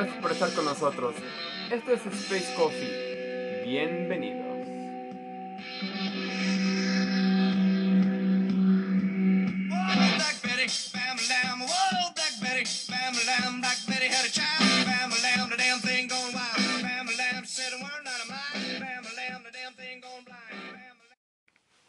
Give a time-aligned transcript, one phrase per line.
[0.00, 1.14] Gracias por estar con nosotros.
[1.70, 3.64] Esto es Space Coffee.
[3.66, 4.46] Bienvenidos.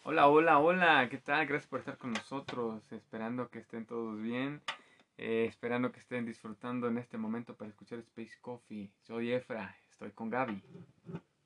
[0.03, 1.07] Hola, hola, hola.
[1.09, 1.45] ¿Qué tal?
[1.45, 2.83] Gracias por estar con nosotros.
[2.91, 4.61] Esperando que estén todos bien.
[5.21, 8.91] Eh, esperando que estén disfrutando en este momento para escuchar Space Coffee.
[9.03, 9.75] Soy Efra.
[9.89, 10.63] Estoy con Gaby.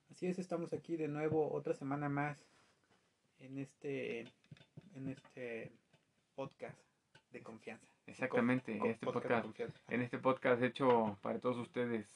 [0.09, 2.38] Así es, estamos aquí de nuevo otra semana más
[3.39, 4.21] en este
[4.93, 5.73] en este
[6.35, 6.79] podcast
[7.31, 7.85] de confianza.
[8.07, 8.77] Exactamente.
[8.77, 9.77] Co- este podcast, confianza.
[9.90, 12.07] en este podcast hecho para todos ustedes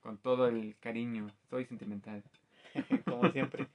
[0.00, 1.28] con todo el cariño.
[1.48, 2.22] Soy sentimental.
[3.06, 3.68] como siempre.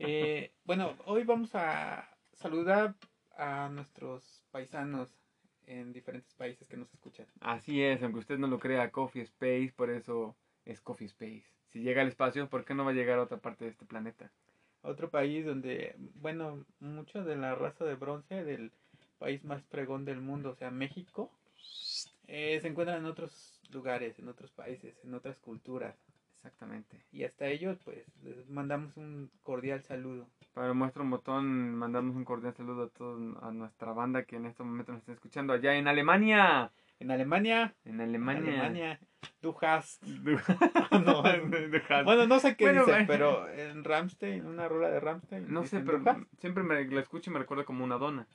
[0.00, 2.96] Eh, bueno, hoy vamos a saludar
[3.36, 5.23] a nuestros paisanos
[5.66, 7.26] en diferentes países que nos escuchan.
[7.40, 11.44] Así es, aunque usted no lo crea, Coffee Space, por eso es Coffee Space.
[11.68, 13.84] Si llega al espacio, ¿por qué no va a llegar a otra parte de este
[13.84, 14.30] planeta?
[14.82, 18.70] Otro país donde, bueno, mucho de la raza de bronce del
[19.18, 21.30] país más pregón del mundo, o sea, México,
[22.26, 25.96] eh, se encuentran en otros lugares, en otros países, en otras culturas.
[26.44, 27.00] Exactamente.
[27.10, 30.28] Y hasta ellos, pues, les mandamos un cordial saludo.
[30.52, 34.62] Para nuestro botón, mandamos un cordial saludo a toda a nuestra banda que en este
[34.62, 36.70] momento nos está escuchando allá en Alemania.
[37.00, 38.52] En Alemania, En Alemania.
[38.52, 39.00] Alemania,
[39.40, 40.02] du hast.
[40.92, 42.04] no, No.
[42.04, 45.52] Bueno, no sé qué Bueno, dice, pero en Ramstein, una rola de Ramstein.
[45.52, 46.20] No sé, pero du hast.
[46.38, 48.28] siempre me la escucho y me recuerda como una dona.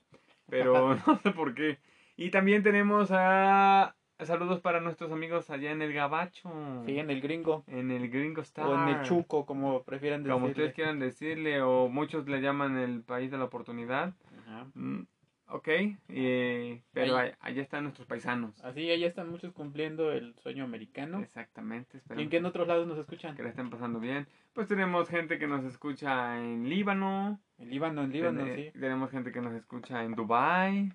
[0.49, 1.77] Pero no sé por qué.
[2.17, 6.51] Y también tenemos a saludos para nuestros amigos allá en el Gabacho.
[6.85, 7.63] Sí, en el gringo.
[7.67, 8.65] En el Gringo Star.
[8.67, 10.33] O en el Chuco, como prefieran decirle.
[10.33, 14.13] Como ustedes quieran decirle, o muchos le llaman el país de la oportunidad.
[14.41, 14.65] Ajá.
[14.73, 15.01] Mm,
[15.47, 15.67] ok,
[16.09, 17.31] eh, pero Ahí.
[17.39, 18.61] allá están nuestros paisanos.
[18.63, 21.19] Así, allá están muchos cumpliendo el sueño americano.
[21.21, 23.35] Exactamente, ¿Y en qué en otros lados nos escuchan?
[23.35, 24.27] que la estén pasando bien.
[24.53, 27.39] Pues tenemos gente que nos escucha en Líbano.
[27.57, 28.79] En Líbano, en Líbano, Tene- sí.
[28.79, 30.91] Tenemos gente que nos escucha en Dubai.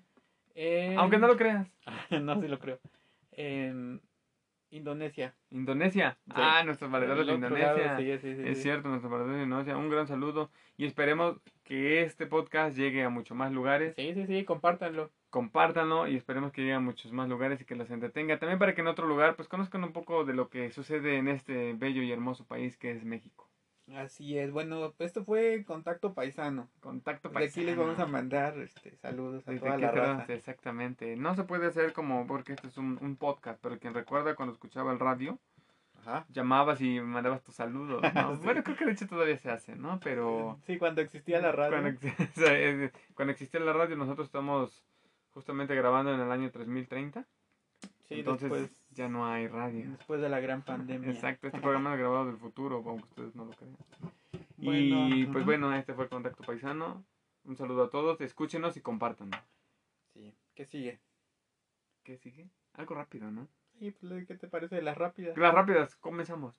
[0.53, 1.67] En- Aunque no lo creas.
[2.21, 2.79] no, sí lo creo.
[3.37, 4.01] En
[4.71, 5.35] Indonesia.
[5.51, 6.17] Indonesia.
[6.25, 6.33] Sí.
[6.35, 7.73] Ah, nuestros valedores de Indonesia.
[7.73, 9.77] lado, sí, sí, sí, Es cierto, nuestros valedores de Indonesia.
[9.77, 10.51] Un gran saludo.
[10.77, 13.95] Y esperemos que este podcast llegue a muchos más lugares.
[13.95, 15.11] Sí, sí, sí, compártanlo.
[15.29, 18.39] compártanlo y esperemos que llegue a muchos más lugares y que los entretenga.
[18.39, 21.27] También para que en otro lugar pues conozcan un poco de lo que sucede en
[21.27, 23.49] este bello y hermoso país que es México.
[23.93, 24.51] Así es.
[24.51, 26.69] Bueno, esto fue Contacto Paisano.
[26.79, 30.33] Contacto De aquí les vamos a mandar este, saludos a Desde toda la raza.
[30.33, 31.15] Exactamente.
[31.15, 34.53] No se puede hacer como porque esto es un, un podcast, pero quien recuerda cuando
[34.53, 35.37] escuchaba el radio,
[36.01, 36.25] Ajá.
[36.29, 38.01] llamabas y mandabas tus saludos.
[38.01, 38.35] ¿no?
[38.35, 38.41] Sí.
[38.43, 39.99] Bueno, creo que de hecho todavía se hace, ¿no?
[40.03, 41.79] Pero Sí, cuando existía la radio.
[41.79, 41.99] Cuando,
[43.13, 44.83] cuando existía la radio, nosotros estamos
[45.29, 47.23] justamente grabando en el año 3030.
[48.07, 49.91] Sí, entonces después, ya no hay radio.
[49.91, 51.11] después de la gran pandemia.
[51.11, 53.75] Exacto, este programa es grabado del futuro, aunque ustedes no lo crean.
[54.57, 57.03] Bueno, y pues bueno, este fue el Contacto Paisano.
[57.43, 59.29] Un saludo a todos, escúchenos y compartan.
[60.13, 60.33] Sí.
[60.55, 60.99] ¿Qué sigue?
[62.03, 62.49] ¿Qué sigue?
[62.73, 63.47] Algo rápido, ¿no?
[63.77, 65.37] Sí, pues, ¿qué te parece de las rápidas?
[65.37, 66.55] Las rápidas, comenzamos.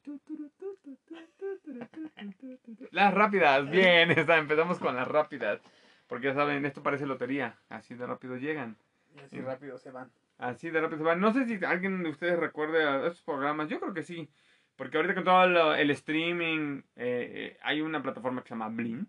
[2.90, 5.60] Las rápidas, bien, está, empezamos con las rápidas.
[6.06, 8.76] Porque ya saben, esto parece lotería, así de rápido llegan.
[9.16, 10.10] Y así rápido se van.
[10.38, 11.20] Así de rápido se van.
[11.20, 13.68] No sé si alguien de ustedes recuerde a estos programas.
[13.68, 14.28] Yo creo que sí.
[14.76, 18.68] Porque ahorita con todo lo- el streaming, eh, eh, hay una plataforma que se llama
[18.68, 19.06] Blim.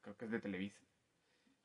[0.00, 0.80] Creo que es de Televisa.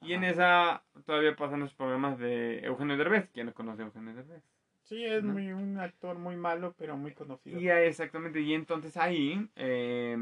[0.02, 3.30] Y en esa todavía pasan los programas de Eugenio Derbez.
[3.34, 4.44] ¿Quién no conoce a Eugenio Derbez?
[4.84, 5.34] Sí, es ¿No?
[5.34, 7.60] muy, un actor muy malo, pero muy conocido.
[7.60, 8.40] Y exactamente.
[8.42, 10.18] Y entonces ahí eh,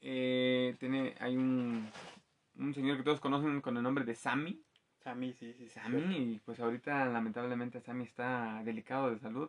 [0.00, 1.88] eh, tiene, hay un,
[2.56, 4.60] un señor que todos conocen con el nombre de Sammy.
[5.08, 5.68] Sammy, sí, sí.
[5.68, 5.70] sí.
[5.70, 9.48] Sammy, pues ahorita lamentablemente Sammy está delicado de salud.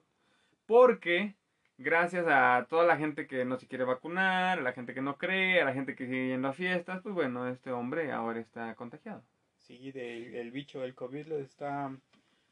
[0.65, 1.35] Porque
[1.77, 5.17] gracias a toda la gente que no se quiere vacunar, a la gente que no
[5.17, 8.73] cree, a la gente que sigue yendo a fiestas, pues bueno, este hombre ahora está
[8.75, 9.21] contagiado.
[9.57, 11.91] Sí, del el bicho, el COVID lo está...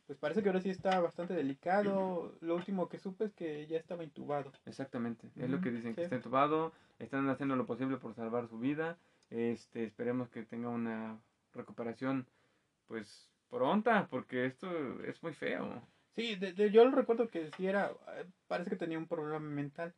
[0.05, 2.35] Pues parece que ahora sí está bastante delicado.
[2.41, 4.51] Lo último que supe es que ya estaba intubado.
[4.65, 8.59] Exactamente, es lo que dicen, que está entubado, están haciendo lo posible por salvar su
[8.59, 8.97] vida.
[9.29, 11.17] Este, esperemos que tenga una
[11.53, 12.25] recuperación
[12.87, 14.69] pues pronta, porque esto
[15.03, 15.81] es muy feo.
[16.15, 17.91] Sí, de- de- yo lo recuerdo que sí era...
[18.15, 19.93] eh, Parece que tenía un problema mental.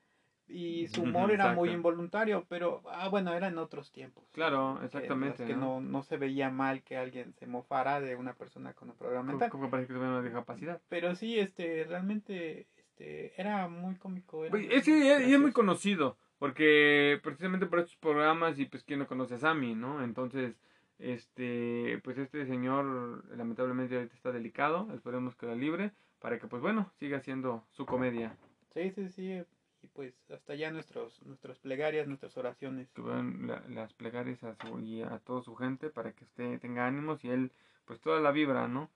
[0.47, 2.81] Y su humor era muy involuntario, pero...
[2.89, 4.25] Ah, bueno, era en otros tiempos.
[4.31, 5.45] Claro, Que- exactamente.
[5.45, 8.95] Que, no, no se veía mal que alguien se mofara de una persona con un
[8.97, 9.51] problema mental.
[9.51, 10.81] como parece que tuviera una discapacidad.
[10.89, 14.43] Pero sí, este, realmente, este, era muy cómico.
[14.43, 14.97] era Pues, muy es que
[15.29, 19.39] y es muy conocido, porque precisamente por estos programas y pues quién no conoce a
[19.39, 20.03] Sammy, ¿no?
[20.03, 20.59] Entonces,
[20.99, 26.61] este, pues este señor lamentablemente ahorita está delicado, esperemos que la libre, para que pues
[26.61, 28.35] bueno, siga haciendo su comedia.
[28.73, 29.43] Sí, sí, sí.
[29.81, 32.91] Y pues hasta allá nuestros, nuestras plegarias, nuestras oraciones.
[32.91, 36.59] Que vean la- las plegarias a su, y a toda su gente para que usted
[36.59, 37.51] tenga ánimos y él
[37.85, 38.89] pues toda la vibra, ¿no?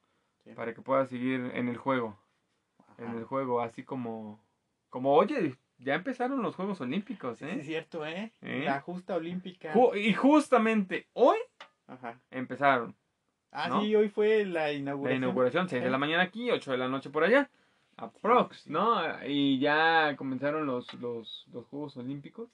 [0.43, 0.51] Sí.
[0.53, 2.19] Para que pueda seguir en el juego,
[2.97, 3.17] en Ajá.
[3.17, 4.43] el juego, así como,
[4.89, 7.63] como oye, ya empezaron los Juegos Olímpicos, Sí, sí, es ¿eh?
[7.63, 8.31] cierto, ¿eh?
[8.41, 8.63] ¿Eh?
[8.65, 9.73] La justa olímpica.
[9.73, 11.37] Ju- y justamente hoy
[11.93, 12.19] Ajá.
[12.31, 12.95] empezaron.
[13.51, 13.81] Ah, ¿No?
[13.81, 15.23] sí, hoy fue la La inauguración.
[15.23, 15.99] inauguración, 6 de la Sí.
[15.99, 17.49] mañana aquí, 8 de la noche por allá.
[17.97, 18.71] Aprox, sí.
[18.71, 19.01] ¿no?
[19.27, 22.49] Y ya comenzaron los, los, los Juegos Olímpicos.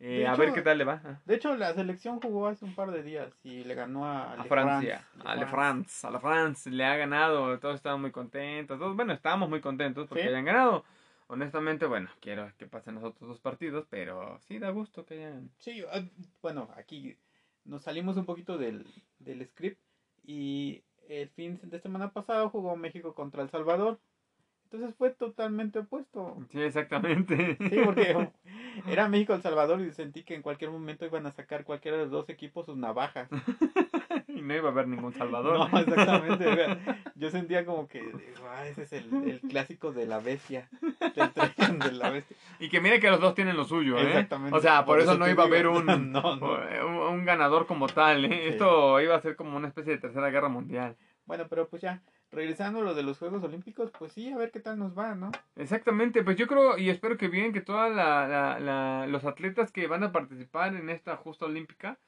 [0.00, 1.00] Eh, De a hecho, ver qué tal le va.
[1.04, 4.34] ah, De hecho, la selección jugó hace un par de días y le ganó a,
[4.34, 8.00] A Le Francia, France, a La France, a la France le ha ganado, todos estaban
[8.00, 10.28] muy contentos, todos, bueno, estábamos muy contentos porque Sí.
[10.28, 10.84] hayan ganado.
[11.26, 15.50] Honestamente, bueno, quiero que pasen los otros dos partidos, pero sí da gusto que hayan...
[15.58, 16.00] Sí, ah,
[16.42, 17.16] bueno, aquí
[17.68, 18.84] nos salimos un poquito del,
[19.18, 19.80] del script
[20.24, 24.00] y el fin de semana pasado jugó México contra El Salvador.
[24.70, 26.36] Entonces fue totalmente opuesto.
[26.50, 27.56] Sí, exactamente.
[27.56, 28.30] Sí, porque
[28.86, 32.04] era México El Salvador y sentí que en cualquier momento iban a sacar cualquiera de
[32.04, 33.28] los dos equipos sus navajas.
[34.28, 35.70] y no iba a haber ningún Salvador.
[35.70, 36.78] No, exactamente.
[37.14, 38.12] Yo sentía como que
[38.50, 40.68] ah, ese es el, el clásico de la bestia.
[41.16, 42.36] Del tren de la bestia.
[42.60, 44.06] Y que mire que los dos tienen lo suyo, ¿eh?
[44.06, 44.56] Exactamente.
[44.56, 46.58] O sea, por, eso, no iba a haber un, No, no.
[47.18, 48.28] Un, ganador como tal, ¿eh?
[48.28, 48.48] Sí.
[48.50, 50.96] Esto iba a ser como una especie de tercera guerra mundial.
[51.26, 54.50] Bueno, pero pues ya, regresando a lo de los Juegos Olímpicos, pues sí, a ver
[54.50, 55.30] qué tal nos va, ¿no?
[55.56, 60.12] Exactamente, pues yo creo y espero que bien que todos los atletas que van a
[60.12, 61.98] participar en esta justa olímpica,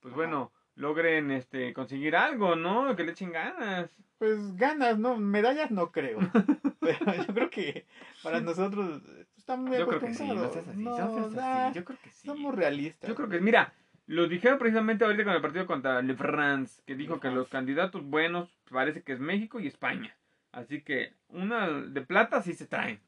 [0.00, 0.16] pues Ajá.
[0.16, 2.94] bueno, logren este conseguir algo, ¿no?
[2.94, 3.90] Que le echen ganas.
[4.18, 5.16] Pues ganas, ¿no?
[5.16, 6.18] Medallas no creo.
[6.80, 7.86] Pero yo creo que
[8.22, 10.52] para nosotros pues, estamos muy Yo creo que sí, no acostumbrados.
[10.54, 12.26] seas así, No, no seas da- así, yo creo que sí.
[12.26, 13.08] Somos realistas.
[13.08, 13.72] Yo creo que, mira,
[14.08, 18.02] lo dijeron precisamente ahorita con el partido contra Le France, que dijo que los candidatos
[18.04, 20.16] buenos parece que es México y España.
[20.50, 23.00] Así que una de plata sí se traen.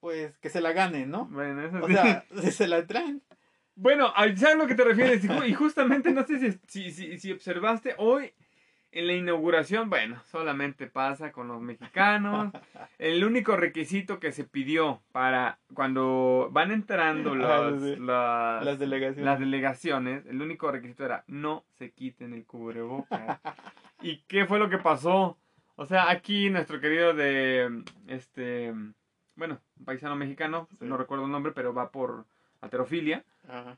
[0.00, 1.24] Pues que se la ganen, ¿no?
[1.26, 1.94] Bueno, eso O sí.
[1.94, 3.22] sea, se la traen.
[3.76, 5.24] Bueno, ¿sabes a lo que te refieres?
[5.24, 8.32] Y ju- Y justamente, no sé si, si, si, si observaste hoy
[8.94, 12.52] en la inauguración, bueno, solamente pasa con los mexicanos.
[12.98, 17.96] El único requisito que se pidió para cuando van entrando Ah, sí.
[17.96, 19.24] las, Las delegaciones.
[19.24, 23.40] las delegaciones, el único requisito era no se quiten el cubrebocas.
[24.00, 25.38] ¿Y qué fue lo que pasó?
[25.76, 28.72] O sea, aquí nuestro querido de, este,
[29.34, 30.84] bueno, un paisano mexicano, Sí.
[30.86, 32.26] no recuerdo el nombre, pero va por
[32.60, 33.24] alterofilia.
[33.48, 33.76] Ajá.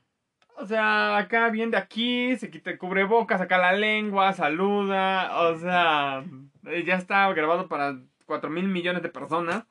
[0.59, 5.55] O sea, acá bien de aquí, se quita el cubrebocas, saca la lengua, saluda, o
[5.59, 6.23] sea,
[6.65, 9.65] eh, ya está grabado para cuatro mil millones de personas.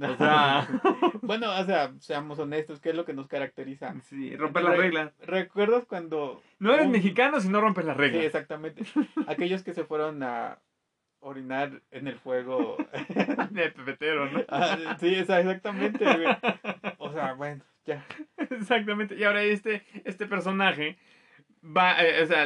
[0.00, 0.66] O sea,
[1.22, 3.94] bueno, o sea, seamos honestos, ¿qué es lo que nos caracteriza?
[4.04, 5.12] sí, romper las Re- reglas.
[5.20, 6.42] ¿Recuerdas cuando...
[6.58, 8.24] No eres un- mexicano si no rompes las Sí, reglas.
[8.24, 8.84] exactamente.
[9.26, 10.58] Aquellos que se fueron a
[11.18, 12.78] orinar en el fuego.
[13.50, 14.40] De pepetero, ¿no?
[14.48, 16.36] Ah, sí, exactamente, güey.
[16.96, 18.04] O sea, bueno, ya.
[18.50, 19.16] Exactamente.
[19.16, 20.98] Y ahora este, este personaje
[21.64, 22.44] va, eh, o sea,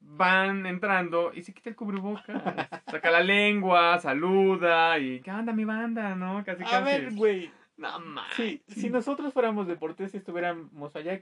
[0.00, 2.42] van entrando y se quita el cubrebocas,
[2.90, 6.14] saca la lengua, saluda y ¿qué onda mi banda?
[6.14, 6.42] ¿No?
[6.44, 6.74] Casi casi.
[6.74, 7.50] A ver, güey.
[7.76, 8.32] No mames.
[8.34, 11.20] Sí, si nosotros fuéramos deportistas y estuviéramos allá,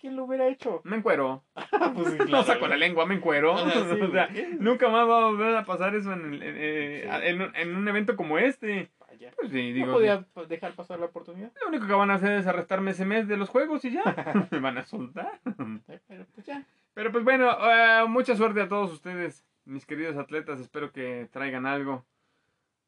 [0.00, 0.80] ¿quién lo hubiera hecho?
[0.84, 1.44] Me encuero.
[1.94, 3.56] pues sí, no claro, saco la lengua, me encuero.
[3.58, 7.02] Sí, O sea, nunca más va a volver a pasar eso en, el- en, eh,
[7.04, 7.26] Sí.
[7.28, 8.90] en en un evento como este.
[9.36, 9.92] Pues sí, No digo.
[9.94, 11.50] podía pa- dejar pasar la oportunidad.
[11.62, 14.02] Lo único que van a hacer es arrestarme ese mes de los juegos y ya.
[14.50, 15.40] Me van a soltar.
[15.88, 16.64] Eh, Pero pues ya.
[16.94, 20.60] Pero pues bueno, eh, mucha suerte a todos ustedes, mis queridos atletas.
[20.60, 22.04] Espero que traigan algo.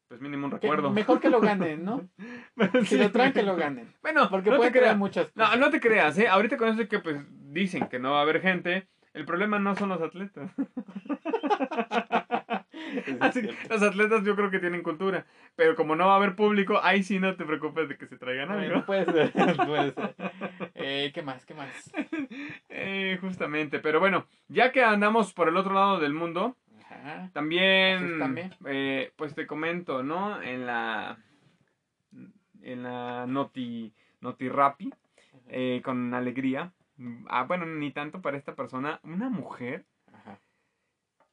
[0.07, 0.89] Pues mínimo un Que- recuerdo.
[0.89, 2.09] mejor que lo ganen, ¿no?
[2.83, 2.97] Si Sí.
[2.97, 3.93] lo traen, que lo ganen.
[4.01, 5.59] Bueno, Porque no puede crear muchas No, cosas.
[5.59, 6.27] no te creas, ¿eh?
[6.27, 7.17] Ahorita con eso que pues
[7.53, 10.51] dicen que no va a haber gente, el problema no son los atletas.
[13.19, 16.79] Así, los atletas yo creo que tienen cultura, pero como no va a haber público,
[16.81, 18.85] ahí sí no te preocupes de que se traigan algo.
[18.85, 19.31] puede ser,
[19.65, 20.15] puede ser.
[20.75, 21.45] Eh, ¿Qué más?
[21.45, 21.91] ¿Qué más?
[22.69, 26.55] Eh, justamente, pero bueno, ya que andamos por el otro lado del mundo,
[26.89, 27.29] Ajá.
[27.33, 30.41] también, eh, pues te comento, ¿no?
[30.41, 31.17] En la,
[32.61, 34.93] en la Noti, Noti Rappi,
[35.47, 36.71] eh, con alegría.
[37.27, 39.85] Ah, bueno, ni tanto para esta persona, una mujer.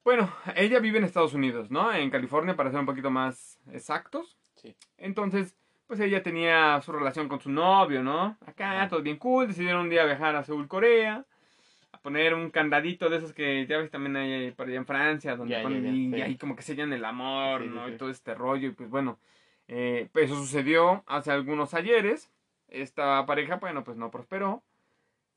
[0.07, 1.93] Bueno, ella vive en Estados Unidos, ¿no?
[1.93, 4.37] En California, para ser un poquito más exactos.
[4.55, 4.77] Sí.
[4.99, 5.57] Entonces,
[5.89, 8.39] pues ella tenía su relación con su novio, ¿no?
[8.47, 8.89] Acá, Ajá.
[8.89, 9.49] todo bien cool.
[9.49, 11.25] Decidieron un día viajar a Seúl, Corea.
[11.91, 15.35] A poner un candadito de esos que ya ves también hay por allá en Francia,
[15.35, 16.23] donde Ya, ponen ya, y, sí.
[16.23, 17.89] ahí como que sellan el amor, sí, ¿no?
[17.89, 17.95] sí.
[17.95, 18.69] Y todo este rollo.
[18.69, 19.19] Y pues bueno,
[19.67, 22.31] eh, pues eso sucedió hace algunos ayeres.
[22.69, 24.63] Esta pareja, bueno, pues no prosperó.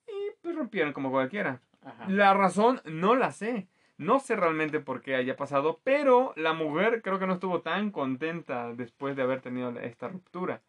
[0.08, 0.12] Y
[0.44, 1.60] pues rompieron como cualquiera.
[1.84, 2.06] Ajá.
[2.08, 3.68] La razón no la sé.
[4.00, 7.91] No sé realmente por qué haya pasado, pero la mujer creo que no estuvo tan
[7.91, 10.62] contenta después de haber tenido esta ruptura.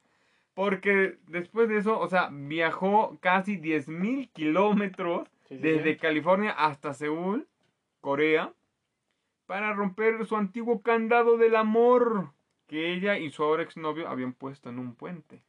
[0.53, 5.99] Porque después de eso, o sea, viajó casi 10.000 kilómetros Sí, sí, desde sí.
[5.99, 7.47] California hasta Seúl,
[8.01, 8.53] Corea,
[9.47, 12.31] para romper su antiguo candado del amor
[12.69, 15.41] que ella y su ahora exnovio habían puesto en un puente.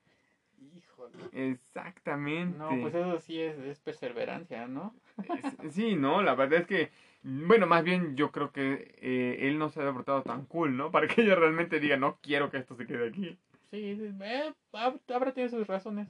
[0.75, 1.51] Híjole.
[1.51, 2.57] Exactamente.
[2.57, 4.95] No, pues eso sí es, es perseverancia, ¿no?
[5.69, 6.91] Sí, no, la verdad es que,
[7.23, 10.91] bueno, más bien yo creo que eh, él no se había portado tan cool, ¿no?
[10.91, 13.37] Para que ella realmente diga, no quiero que esto se quede aquí.
[13.69, 16.07] Sí, sí, eh, habrá tenido sus razones,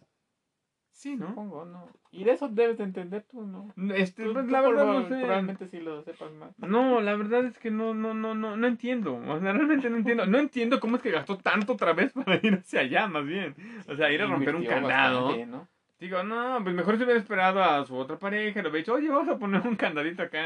[0.93, 1.29] Sí, ¿no?
[1.29, 1.87] supongo, ¿no?
[2.11, 3.73] Y de eso debes de entender tú, ¿no?
[3.95, 5.21] Este, Tú- pues, tú la verdad proba- no sé.
[5.21, 6.57] Probablemente sí lo sepas más.
[6.59, 9.15] No, la verdad es que no, no, no, no, no entiendo.
[9.15, 10.25] O sea, realmente no entiendo.
[10.25, 13.55] No entiendo cómo es que gastó tanto otra vez para ir hacia allá, más bien.
[13.87, 15.23] O sea, ir a romper un candado.
[15.27, 15.67] bastante, ¿no?
[16.01, 19.07] Digo, no, pues mejor se hubiera esperado a su otra pareja, le hubiera dicho, oye,
[19.07, 20.39] vamos a poner un candadito acá,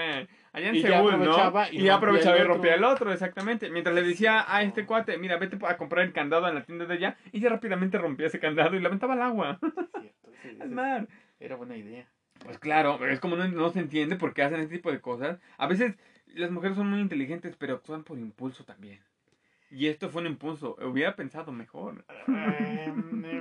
[0.52, 1.54] allá en Y Seúl, ¿no?
[1.72, 3.70] y aprovechaba y rompía el otro, exactamente.
[3.70, 6.84] Mientras le decía a este cuate, mira, vete a comprar el candado en la tienda
[6.86, 10.32] de allá, y ya rápidamente rompía ese candado y lo aventaba al agua, Es cierto,
[10.42, 11.08] sí, al sí, mar.
[11.40, 12.06] era buena idea.
[12.44, 15.40] Pues claro, es como no, no se entiende por qué hacen este tipo de cosas.
[15.58, 15.96] A veces
[16.28, 19.00] las mujeres son muy inteligentes, pero actúan por impulso también.
[19.76, 22.06] Y esto fue un impulso, hubiera pensado mejor.
[22.30, 22.94] Eh,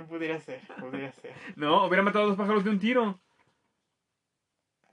[0.09, 1.33] pudiera ser, pudiera ser.
[1.55, 3.21] No, hubiera matado a dos pájaros de un tiro.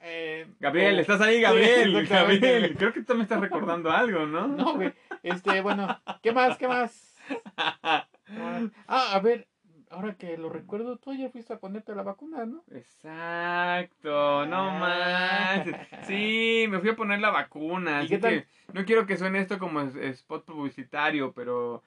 [0.02, 2.06] Eh, Gabriel, oh, ¿estás ahí, Gabriel?
[2.08, 4.48] Gabriel, creo que tú me estás recordando algo, ¿no?
[4.48, 4.94] No, güey.
[5.24, 6.60] Este, bueno, ¿qué más?
[6.60, 7.18] ¿Qué más?
[7.28, 8.08] ¿Qué más?
[8.88, 9.50] Ah, a ver,
[9.92, 12.64] ahora que lo recuerdo, tú ya fuiste a ponerte la vacuna, ¿no?
[12.72, 14.80] Exacto, no Ah.
[14.80, 15.76] manches.
[16.08, 18.02] Sí, me fui a poner la vacuna.
[18.02, 18.32] ¿Y Así qué tal?
[18.32, 21.84] que no quiero que suene esto como spot publicitario, pero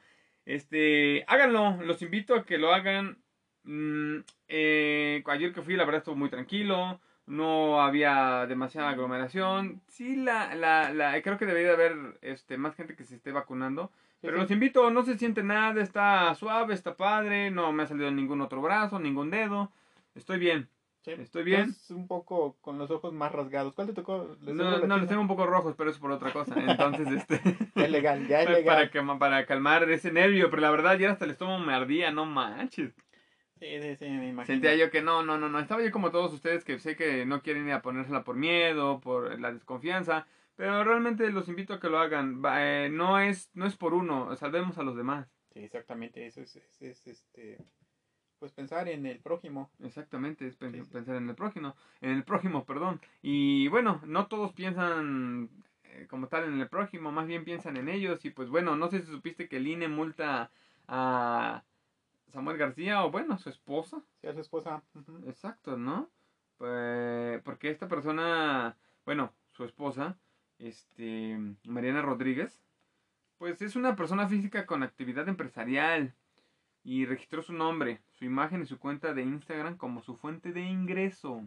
[0.46, 1.82] este, háganlo.
[1.82, 3.18] Los invito a que lo hagan.
[3.64, 4.18] Mm,
[4.48, 7.00] eh, ayer que fui, la verdad estuvo muy tranquilo.
[7.26, 9.80] No había demasiada aglomeración.
[9.88, 13.32] Sí, la, la, la, creo que debería de haber este, más gente que se esté
[13.32, 13.90] vacunando.
[14.24, 17.86] Pero Sí, los invito, no se siente nada, está suave, está padre, no me ha
[17.86, 19.70] salido ningún otro brazo, ningún dedo.
[20.14, 20.68] Estoy bien.
[21.02, 21.12] sí.
[21.12, 21.70] estoy bien.
[21.70, 23.74] Estás un poco con los ojos más rasgados.
[23.74, 24.36] ¿Cuál te tocó?
[24.40, 26.54] ¿Le No, no, los tengo un poco rojos, pero es por otra cosa.
[26.56, 27.40] Entonces, este.
[27.74, 28.90] Ya es legal, ya es para, legal.
[28.90, 32.24] que- para calmar ese nervio, pero la verdad ayer hasta el estómago me ardía, no
[32.24, 32.94] manches.
[33.60, 34.46] Sí, sí, sí, me imagino.
[34.46, 35.58] Sentía yo que no, no, no, no.
[35.58, 39.00] Estaba yo como todos ustedes que sé que no quieren ir a ponérsela por miedo,
[39.00, 40.26] por la desconfianza.
[40.56, 42.40] Pero realmente los invito a que lo hagan.
[42.56, 45.28] Eh, no, es, no es por uno, salvemos a los demás.
[45.52, 46.26] Sí, exactamente.
[46.26, 47.58] Eso es, es, es, este.
[48.38, 49.70] Pues pensar en el prójimo.
[49.80, 50.90] Exactamente, es pen- Sí, sí.
[50.92, 53.00] pensar en el prójimo, en el prójimo, perdón.
[53.22, 55.48] Y bueno, no todos piensan
[55.84, 58.24] eh, como tal en el prójimo, más bien piensan en ellos.
[58.24, 60.50] Y pues bueno, no sé si supiste que el INE multa
[60.88, 61.62] a
[62.32, 64.02] Samuel García o bueno, a su esposa.
[64.20, 64.82] Si a su esposa.
[65.26, 66.10] Exacto, ¿no?
[66.58, 70.18] Pues, porque esta persona, bueno, su esposa,
[70.58, 72.60] este, Mariana Rodríguez,
[73.38, 76.14] pues es una persona física con actividad empresarial
[76.82, 80.62] y registró su nombre, su imagen y su cuenta de Instagram como su fuente de
[80.62, 81.46] ingreso.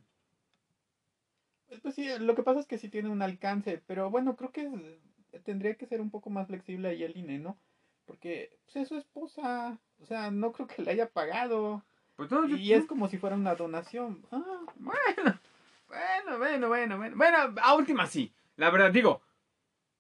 [1.82, 5.00] Pues sí, lo que pasa es que sí tiene un alcance, pero bueno, creo que
[5.44, 7.58] tendría que ser un poco más flexible ahí el INE, ¿no?
[8.06, 11.84] Porque pues, es su esposa, o sea, no creo que le haya pagado.
[12.16, 14.26] Pues no, yo- Y es como si fuera una donación.
[14.32, 15.40] Ah, bueno,
[15.88, 19.22] bueno, bueno, bueno, bueno, bueno, a última sí, la verdad, digo,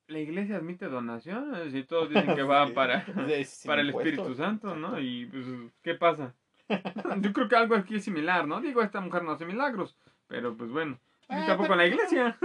[0.07, 2.73] la iglesia admite donaciones y todos dicen que va Sí.
[2.73, 3.05] para...
[3.65, 3.89] para el.
[3.89, 4.99] Espíritu Santo, ¿no?
[4.99, 5.45] Y pues,
[5.81, 6.35] ¿qué pasa?
[7.21, 8.59] Yo creo que algo aquí es similar, ¿no?
[8.59, 9.95] Digo, esta mujer no hace milagros,
[10.27, 10.99] pero pues bueno,
[11.29, 12.37] ni Ah, tampoco en la iglesia.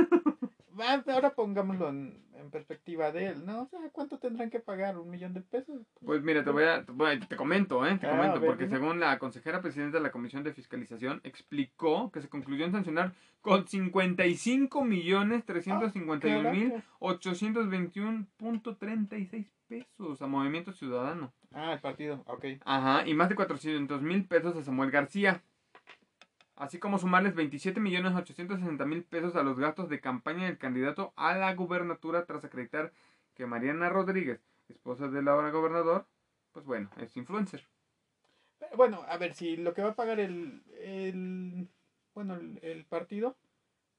[1.08, 3.62] Ahora pongámoslo en, en perspectiva de él, ¿no?
[3.62, 4.98] O sea, ¿cuánto tendrán que pagar?
[4.98, 5.80] ¿Un millón de pesos?
[6.04, 7.96] Pues mira, te voy a, te, voy a- te comento, ¿eh?
[7.98, 8.76] Te Ah, comento, ver, porque dime.
[8.78, 13.12] según la consejera presidenta de la Comisión de Fiscalización explicó que se concluyó en sancionar
[13.40, 16.86] con 55 millones 351 mil Caraca.
[17.00, 21.32] 821.36 pesos a Movimiento Ciudadano.
[21.52, 22.44] Ah, el partido, ok.
[22.64, 25.42] Ajá, y más de 400 mil pesos a Samuel García.
[26.62, 31.12] Así como sumarles 27 millones 860 mil pesos a los gastos de campaña del candidato
[31.16, 32.92] a la gubernatura tras acreditar
[33.34, 36.06] que Mariana Rodríguez, esposa del ahora gobernador,
[36.52, 37.66] pues bueno, es influencer.
[38.60, 41.66] Pero Bueno, a ver, si lo que va a pagar el, el
[42.14, 43.36] bueno, el, el partido,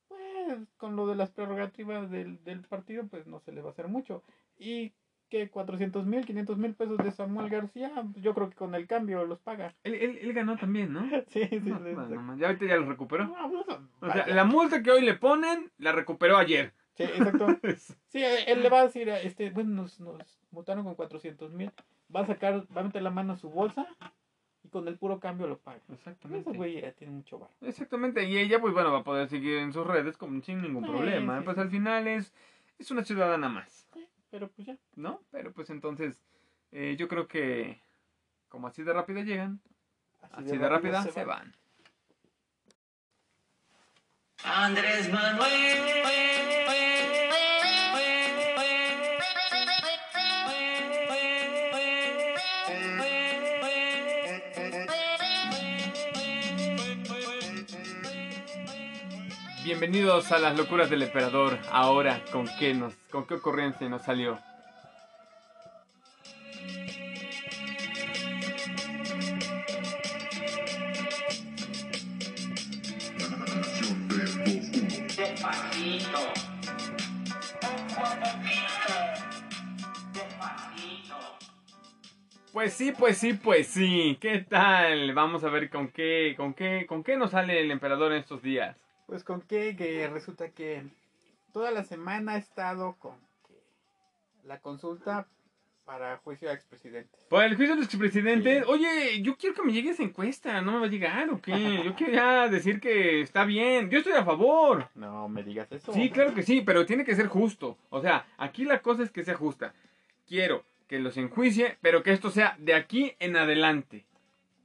[0.07, 3.73] pues con lo de las prerrogativas del, del partido, pues no se le va a
[3.73, 4.23] hacer mucho.
[4.57, 4.93] Y
[5.33, 9.25] que 400 mil, 500 mil pesos de Samuel García, yo creo que con el cambio
[9.25, 9.73] los paga.
[9.83, 11.01] Él, él- él ganó también, ¿no?
[11.29, 13.25] Sí, sí, No, sí, ya ahorita ya lo recuperó.
[13.25, 14.35] No, pues, O sea, vaya.
[14.35, 16.71] la multa que hoy le ponen, la recuperó ayer.
[16.93, 17.47] Sí, exacto.
[18.09, 21.71] Sí, él le va a decir, este, bueno, nos, nos multaron con 400 mil,
[22.15, 23.87] va a sacar, va a meter la mano a su bolsa
[24.63, 25.81] y con el puro cambio lo paga.
[25.91, 26.47] Exactamente.
[26.51, 27.49] Ese güey ya tiene mucho bar.
[27.61, 30.83] Exactamente, y ella pues bueno va a poder seguir en sus redes como sin ningún
[30.85, 31.39] problema.
[31.39, 32.31] sí, Pues al final es
[32.77, 33.87] es una ciudadana más,
[34.33, 34.75] Pero pues ya.
[34.95, 35.21] ¿no?
[35.29, 36.19] Pero pues entonces,
[36.71, 37.79] eh, yo creo que
[38.49, 39.61] como así de rápido llegan,
[40.31, 41.55] así, de, rápida se, van.
[44.43, 45.11] Andrés
[59.63, 61.57] Bienvenidos a las locuras del emperador.
[61.71, 64.37] Ahora, ¿con qué nos, con qué ocurrencia nos salió?
[82.51, 84.17] Pues sí, pues sí, pues sí.
[84.19, 85.13] ¿Qué tal?
[85.13, 88.41] Vamos a ver con qué, con qué, con qué nos sale el emperador en estos
[88.41, 88.82] días.
[89.13, 90.81] Pues con qué que resulta que
[91.51, 93.15] toda la semana ha estado con
[93.47, 93.53] que
[94.43, 95.27] la consulta
[95.85, 97.23] para juicio a expresidentes.
[97.29, 98.71] Por el juicio de los expresidentes, Sí.
[98.71, 101.83] oye, yo quiero que me llegue esa encuesta, ¿no me va a llegar o qué?
[101.85, 104.89] Yo quiero ya decir que está bien, yo estoy a favor.
[104.95, 105.93] No me digas eso.
[105.93, 107.77] Sí, claro que sí, pero tiene que ser justo.
[107.91, 109.75] O sea, aquí la cosa es que sea justa.
[110.27, 114.05] Quiero que los enjuicie, pero que esto sea de aquí en adelante.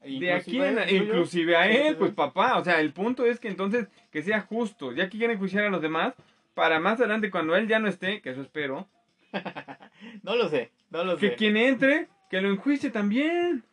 [0.03, 2.59] De aquí digo yo, inclusive a él, pues papá.
[2.59, 4.93] O sea, el punto es que entonces que sea justo.
[4.93, 6.15] Ya que quieren enjuiciar a los demás,
[6.55, 8.89] para más adelante cuando él ya no esté, que eso espero,
[10.23, 11.37] No lo sé, no lo que sé.
[11.37, 13.65] quien entre, que lo enjuicie también.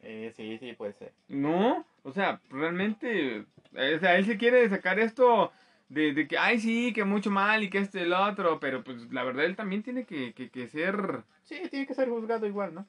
[0.00, 1.12] Eh, sí, sí, puede ser.
[1.28, 5.52] No, o sea, realmente, eh, o sea, él se quiere sacar esto
[5.88, 9.10] de, de que, ay, sí, que mucho mal y que este el otro, pero pues
[9.12, 11.22] la verdad él también tiene que, que, que ser...
[11.42, 12.86] Sí, tiene que ser juzgado igual, ¿no?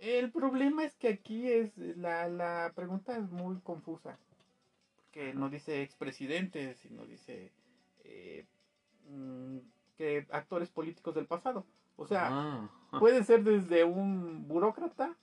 [0.00, 4.18] El problema es que aquí es la, la pregunta es muy confusa.
[5.12, 7.52] Que no dice expresidentes, sino dice
[8.04, 8.44] eh,
[9.08, 9.58] mm,
[9.96, 11.64] que actores políticos del pasado.
[11.96, 12.70] O sea, Ah.
[13.00, 15.14] puede ser desde un burócrata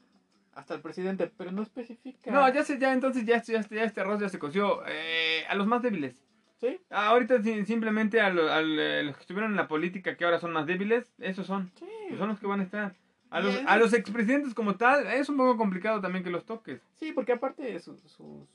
[0.54, 2.32] hasta el presidente, pero no especifica.
[2.32, 4.82] No, ya sé, ya entonces ya, ya, ya este arroz ya se coció.
[4.88, 6.16] Eh, a los más débiles.
[6.60, 6.80] ¿Sí?
[6.92, 10.40] Ah, Ahorita simplemente a, lo- al, eh, los que estuvieron en la política que ahora
[10.40, 11.72] son más débiles, esos son.
[11.76, 11.86] Sí.
[12.10, 12.94] Pues son los que van a estar.
[13.32, 16.82] A los, a los expresidentes como tal, es un poco complicado también que los toques.
[16.96, 18.46] Sí, porque aparte de sus, sus,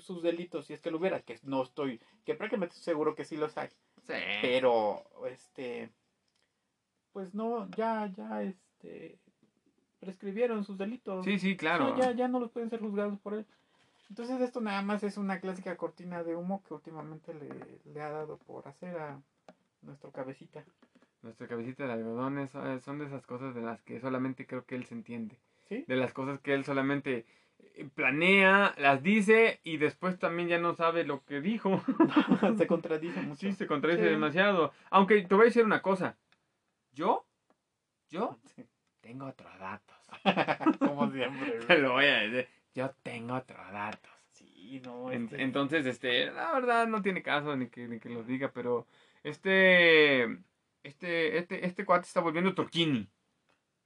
[0.00, 3.24] sus delitos, si es que lo hubiera, que no estoy, que prácticamente estoy seguro que
[3.24, 3.68] sí los hay.
[4.06, 4.14] Sí.
[4.40, 5.90] pero este
[7.12, 9.18] pues no ya ya este
[10.00, 11.90] prescribieron sus delitos Sí, sí, claro.
[11.90, 13.44] No, ya ya no los pueden ser juzgados por él
[14.08, 17.50] entonces esto nada más es una clásica cortina de humo que últimamente le,
[17.92, 19.20] le ha dado por hacer a
[19.82, 20.64] nuestro cabecita
[21.22, 24.64] Nuestra cabecita de algodón es- eh, son de esas cosas de las que solamente creo
[24.64, 25.38] que él se entiende.
[25.68, 27.26] sí De las cosas que él solamente
[27.74, 31.82] eh, planea, las dice y después también ya no sabe lo que dijo.
[32.56, 34.08] se contradice mucho Sí, se contradice Sí.
[34.10, 34.72] demasiado.
[34.90, 36.16] Aunque te voy a decir una cosa.
[36.92, 37.26] Yo,
[38.10, 38.64] yo Sí.
[39.00, 39.96] tengo otros datos.
[40.78, 42.48] como siempre Te lo voy a decir.
[42.74, 44.10] Yo tengo otros datos.
[44.30, 48.24] sí no este- entonces, este, la verdad no tiene caso ni que, ni que los
[48.26, 48.86] diga, pero
[49.24, 50.38] este,
[50.88, 53.08] este, este, este cuate está volviendo truquini.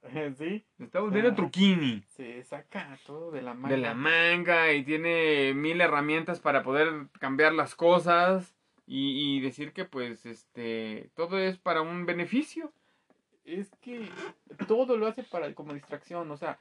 [0.37, 1.35] sí Se está volviendo Ah.
[1.35, 2.03] truquini.
[2.07, 7.07] se saca todo de la manga De la manga y tiene mil herramientas para poder
[7.19, 8.53] cambiar las cosas
[8.85, 12.73] y, y decir que pues este todo es para un beneficio.
[13.45, 14.09] Es que
[14.67, 16.59] todo lo hace para como distracción, o sea,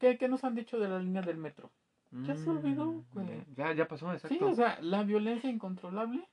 [0.00, 1.70] ¿qué, qué nos han dicho de la línea del metro?
[2.12, 3.26] Ya se olvidó, Mm, güey.
[3.56, 4.36] Ya, ya pasó, exacto.
[4.36, 6.26] Sí, o sea, la violencia incontrolable,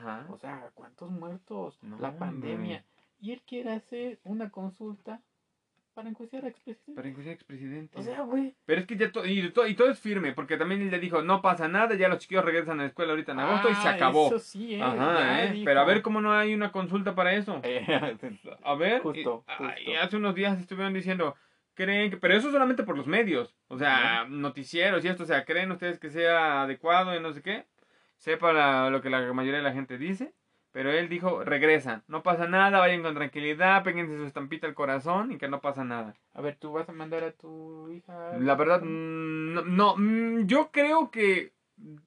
[0.00, 0.26] Ajá.
[0.30, 2.84] o sea, cuántos muertos, No, la pandemia,
[3.20, 5.20] y él quiere hacer una consulta
[5.94, 6.92] para enjuiciar a expresidente.
[6.94, 7.98] Para incluir expresidente.
[7.98, 8.54] O sea, güey.
[8.64, 10.98] Pero es que ya to- y, to- y todo es firme, porque también él le
[11.00, 13.74] dijo, no pasa nada, ya los chiquillos regresan a la escuela ahorita en agosto y
[13.74, 14.28] se ah, acabó.
[14.28, 15.50] Eso sí, eh, Ajá, ¿eh?
[15.52, 15.64] dijo.
[15.66, 17.60] Pero a ver cómo no hay una consulta para eso.
[18.62, 19.44] A ver, Justo, y, justo.
[19.84, 21.34] y hace unos días estuvieron diciendo,
[21.74, 25.44] creen que, pero eso solamente por los medios, o sea, noticieros y esto, o sea,
[25.44, 27.66] creen ustedes que sea adecuado y no sé qué,
[28.20, 30.34] sepa la- lo que la mayoría de la gente dice,
[30.72, 35.32] pero él dijo, regresan, no pasa nada, vayan con tranquilidad, péguense su estampita al corazón
[35.32, 36.14] y que no pasa nada.
[36.32, 38.38] a ver, ¿tú vas a mandar a tu hija?
[38.38, 41.52] La verdad, mm, no, no, mm, yo creo que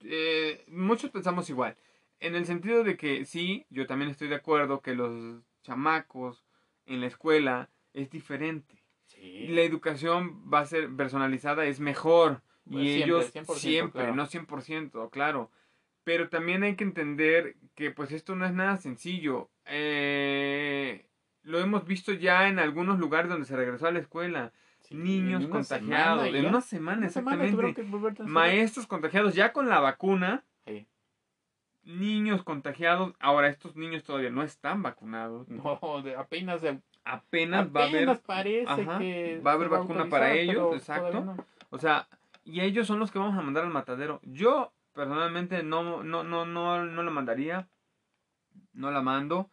[0.02, 1.76] eh, muchos pensamos igual.
[2.20, 6.46] En el sentido de que sí, yo también estoy de acuerdo que los chamacos
[6.86, 8.82] en la escuela es diferente.
[9.06, 9.48] Sí.
[9.48, 12.40] La educación va a ser personalizada, es mejor.
[12.70, 14.14] Pues y siempre, ellos 100%, siempre, claro.
[14.16, 15.50] no 100%, claro.
[16.04, 19.48] Pero también hay que entender que pues esto no es nada sencillo.
[19.66, 21.06] Eh,
[21.42, 24.52] lo hemos visto ya en algunos lugares donde se regresó a la escuela.
[24.80, 26.26] Sí, Niños contagiados.
[26.26, 27.84] en una semana, exactamente.
[28.24, 30.44] Maestros contagiados ya con la vacuna.
[30.66, 30.86] Sí.
[31.84, 33.14] niños contagiados.
[33.18, 35.48] Ahora, estos niños todavía no están vacunados.
[35.48, 35.78] No,
[36.18, 40.32] apenas, se- Apenas, va a haber, apenas parece Ajá, que va a haber vacuna para
[40.32, 41.22] ellos, exacto.
[41.22, 41.36] no.
[41.68, 42.08] o sea,
[42.46, 44.20] y ellos son los que vamos a mandar al matadero.
[44.22, 47.68] Yo, personalmente, no, no, no, no, no la mandaría.
[48.72, 49.50] No la mando.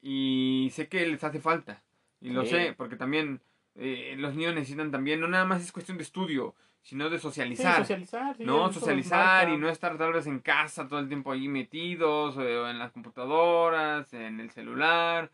[0.00, 1.82] Y sé que les hace falta.
[2.20, 3.40] Y lo sé, porque también
[3.74, 7.22] eh, los niños necesitan también, no nada más es cuestión de estudio, sino de Sí,
[7.22, 7.78] socializar.
[7.78, 11.48] socializar, sí, no, socializar y no estar tal vez en casa todo el tiempo ahí
[11.48, 15.30] metidos, eh, o en las computadoras, en el celular.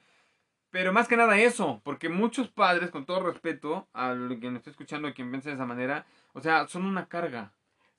[0.71, 5.07] Pero más que nada eso, porque muchos padres, con todo respeto a quien esté escuchando
[5.09, 7.53] y quien piensa de esa manera, o sea, son una carga.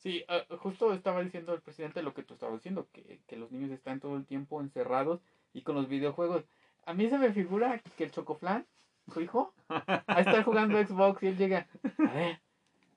[0.04, 3.54] Sí, ah, justo estaba diciendo el presidente lo que tú estabas diciendo, que, que los
[3.54, 5.22] niños están todo el tiempo encerrados
[5.54, 6.44] y con los videojuegos.
[6.86, 8.66] A mí se me figura que el Chocoflan,
[9.14, 11.68] su hijo, a estar jugando Xbox y él llega,
[12.00, 12.42] a ver,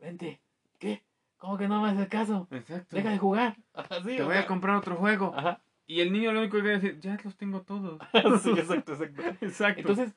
[0.01, 0.40] vente,
[0.81, 1.05] ¿qué?
[1.37, 2.49] ¿Cómo que no me haces caso?
[2.51, 2.97] Exacto.
[2.97, 3.57] Deja de jugar.
[3.73, 5.33] Así, Te voy a comprar otro juego.
[5.37, 5.61] Ajá.
[5.87, 8.01] Y el niño lo único que va a decir, ya los tengo todos.
[8.42, 9.23] Sí, exacto, exacto.
[9.47, 9.81] Exacto.
[9.81, 10.12] Entonces,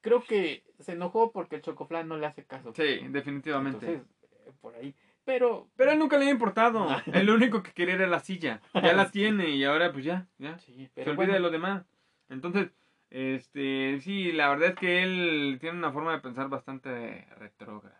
[0.00, 2.72] creo que se enojó porque el Chocoflan no le hace caso.
[2.74, 3.86] sí, definitivamente.
[3.86, 4.92] Entonces, eh, por ahí.
[5.24, 6.86] Pero, Pero a él nunca le había importado.
[7.12, 8.60] El único que quería era la silla.
[8.74, 10.58] Ya la tiene y ahora pues ya, ya.
[10.58, 11.84] sí, Se olvida bueno, de lo demás.
[12.28, 12.70] Entonces,
[13.10, 17.98] este, sí, la verdad es que él tiene una forma de pensar bastante retrógrada.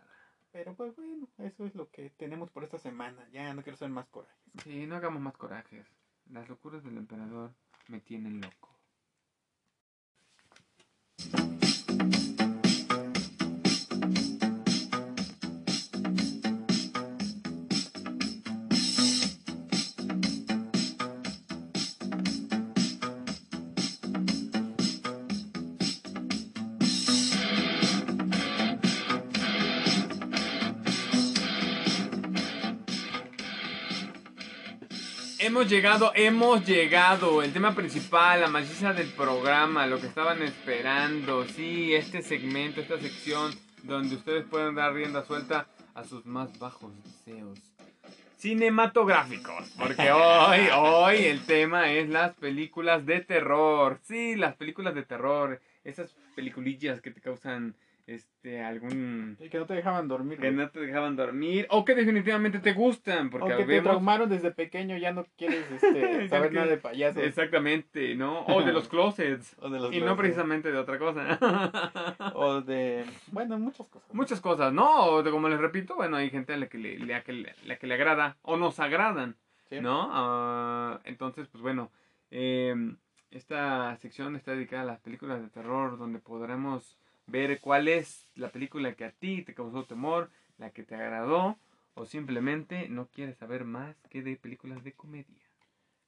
[0.51, 3.25] pero pues bueno, eso es lo que tenemos por esta semana.
[3.31, 4.33] Ya no quiero ser más coraje.
[4.63, 5.85] Sí, no hagamos más corajes.
[6.31, 7.51] Las locuras del emperador
[7.87, 8.72] me tienen loco.
[35.53, 37.43] Hemos llegado, hemos llegado.
[37.43, 41.45] El tema principal, la maciza del programa, lo que estaban esperando.
[41.45, 46.91] Sí, este segmento, esta sección donde ustedes pueden dar rienda suelta a sus más bajos
[47.03, 47.59] deseos
[48.39, 49.69] cinematográficos.
[49.77, 53.99] Porque hoy, hoy el tema es las películas de terror.
[54.01, 55.61] Sí, las películas de terror.
[55.83, 60.37] Esas peliculillas que te causan este algún Y que no te dejaban dormir.
[60.37, 60.57] que güey.
[60.57, 64.51] no te dejaban dormir o que definitivamente te gustan o porque que te traumaron desde
[64.51, 67.23] pequeño, ya no quieres este, saber que- nada de payasos.
[67.23, 68.41] Exactamente, ¿no?
[68.47, 69.55] O de los closets.
[69.59, 71.39] O de los Y no precisamente de otra cosa.
[72.35, 73.05] O de.
[73.31, 74.13] Bueno, muchas cosas.
[74.13, 75.05] Muchas cosas, ¿no?
[75.05, 77.31] O de- como les repito, bueno, hay gente a la que le, le- a que
[77.33, 79.35] le- la que le agrada o nos agradan,
[79.69, 79.79] Sí.
[79.79, 80.09] ¿no?
[80.11, 81.89] Ah, entonces, pues bueno,
[82.31, 82.75] eh,
[83.31, 88.49] esta sección está dedicada a las películas de terror donde podremos ver cuál es la
[88.49, 91.57] película que a ti te causó temor, la que te agradó
[91.95, 95.41] o simplemente no quieres saber más que de películas de comedia.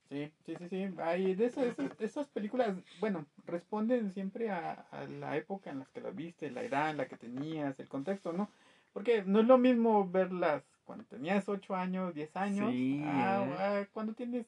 [0.09, 0.89] Sí, sí, sí, sí.
[1.01, 5.85] Hay de esas, esas, esas películas, bueno, responden siempre a, a la época en la
[5.85, 8.49] que las viste, la edad en la que tenías, el contexto, ¿no?
[8.93, 13.81] Porque no es lo mismo verlas cuando tenías 8 años, 10 años, Sí, a- eh.
[13.81, 14.45] a cuando tienes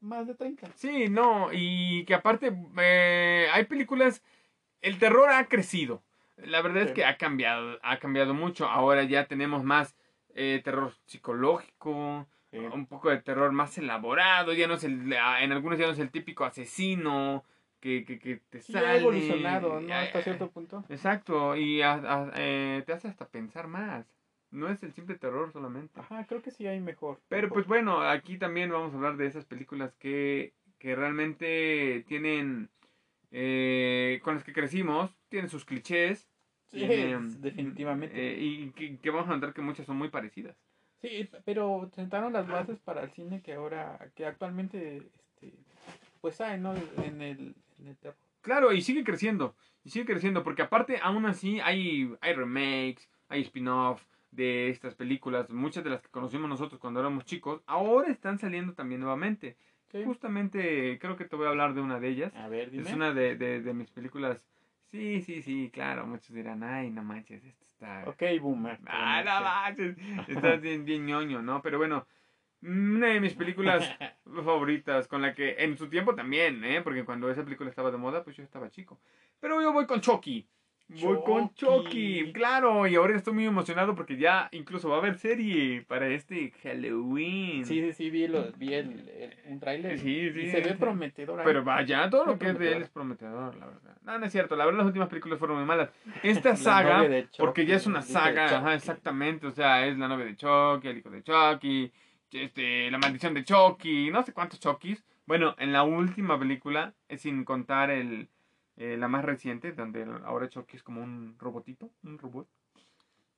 [0.00, 0.68] más de 30.
[0.74, 4.22] Sí, no, y que aparte eh, hay películas,
[4.82, 6.02] el terror ha crecido.
[6.36, 8.66] La verdad es que ha cambiado, ha cambiado mucho.
[8.68, 9.96] Ahora ya tenemos más
[10.34, 12.56] eh, terror psicológico, Sí.
[12.56, 14.54] un poco de terror más elaborado.
[14.54, 17.44] Ya no es el, ah, en algunos ya no es el típico asesino
[17.80, 18.98] que, que, que te Sí, ha sale.
[19.00, 19.94] evolucionado, ¿no?
[19.94, 20.82] Hasta cierto punto.
[20.88, 24.06] Exacto, y a- a- eh, te hace hasta pensar más.
[24.50, 26.00] No es el simple terror solamente.
[26.00, 27.20] Ajá, creo que sí hay mejor.
[27.28, 27.54] Pero mejor.
[27.54, 32.70] pues bueno, aquí también vamos a hablar de esas películas que, que realmente tienen,
[33.30, 36.28] eh, con las que crecimos, tienen sus clichés.
[36.66, 38.14] Sí, tienen, definitivamente.
[38.14, 40.54] eh, y que, que vamos a notar que muchas son muy parecidas.
[41.00, 45.54] Sí, pero sentaron las bases para el cine que ahora, que actualmente, este,
[46.20, 46.74] pues hay, ¿no?
[47.02, 48.16] En el, en el terror.
[48.42, 53.42] Claro, y sigue creciendo, y sigue creciendo, porque aparte aún así hay, hay remakes, hay
[53.42, 58.38] spin-off de estas películas, muchas de las que conocimos nosotros cuando éramos chicos, ahora están
[58.38, 59.56] saliendo también nuevamente.
[59.90, 60.02] Sí.
[60.04, 62.34] Justamente creo que te voy a hablar de una de ellas.
[62.36, 62.88] A ver, dime.
[62.88, 64.46] Es una de, de, de mis películas.
[64.84, 66.06] Sí, sí, sí, claro.
[66.06, 68.04] Muchos dirán, ay, no manches, esto está.
[68.06, 68.78] Ok, boomer.
[68.86, 69.96] Ah, no manches.
[70.28, 71.60] Está bien, bien ñoño, ¿no?
[71.62, 72.06] Pero bueno,
[72.62, 73.96] una de mis películas
[74.44, 76.82] favoritas, con la que en su tiempo también, ¿eh?
[76.82, 78.98] Porque cuando esa película estaba de moda, pues yo estaba chico.
[79.40, 80.46] Pero yo voy con Chucky.
[80.88, 82.32] Voy con Chucky.
[82.32, 86.52] Claro, y ahora estoy muy emocionado porque ya incluso va a haber serie para este
[86.62, 87.64] Halloween.
[87.66, 89.98] Sí, sí, sí, vi, lo, vi el, el- un tráiler.
[89.98, 91.40] Sí, sí, Y se ve prometedor.
[91.40, 91.44] ahí.
[91.44, 93.96] Pero vaya, todo lo que es de él es prometedor, la verdad.
[94.02, 95.90] No, no es cierto, la verdad las últimas películas fueron muy malas.
[96.22, 100.24] Esta saga, Chucky, porque ya es una saga, ajá, exactamente, o sea, es la novia
[100.24, 101.92] de Chucky, el hijo de Chucky,
[102.32, 107.44] este, la maldición de Chucky, no sé cuántos Chuckys, Bueno, en la última película, sin
[107.44, 108.28] contar el,
[108.78, 112.48] eh, la más reciente, donde ahora Chucky es como un robotito, un robot,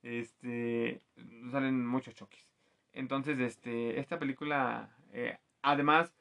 [0.03, 1.01] este,
[1.49, 2.47] salen muchos Chuckys.
[2.93, 6.13] Entonces, este, esta película, eh, además,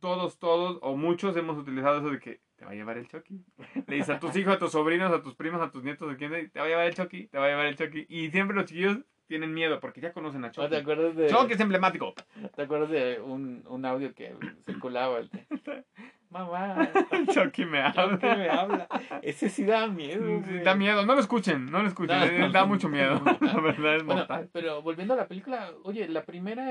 [0.00, 3.44] todos, todos o muchos hemos utilizado eso de que te va a llevar el Chucky.
[3.88, 6.16] Le dices a tus hijos, a tus sobrinos, a tus primos, a tus nietos, a
[6.16, 8.06] quien te va a llevar el Chucky, te va a llevar el Chucky.
[8.08, 10.76] Y siempre los chiquillos tienen miedo porque ya conocen a ¿O ¿Te Chucky.
[10.76, 12.14] acuerdas de, Chucky es emblemático.
[12.54, 15.18] ¿te acuerdas de un, un audio que circulaba?
[15.18, 15.30] El
[16.30, 16.90] Mamá,
[17.32, 18.18] Chucky me ¿por habla.
[18.18, 18.88] qué me habla?
[19.22, 20.26] Ese sí da miedo.
[20.26, 20.62] Sí, güey.
[20.64, 22.50] Da miedo, no lo escuchen, no lo escuchen, No.
[22.50, 23.20] da mucho miedo.
[23.40, 24.48] La verdad es Bueno, mortal.
[24.52, 26.66] pero volviendo a la película, oye, la primera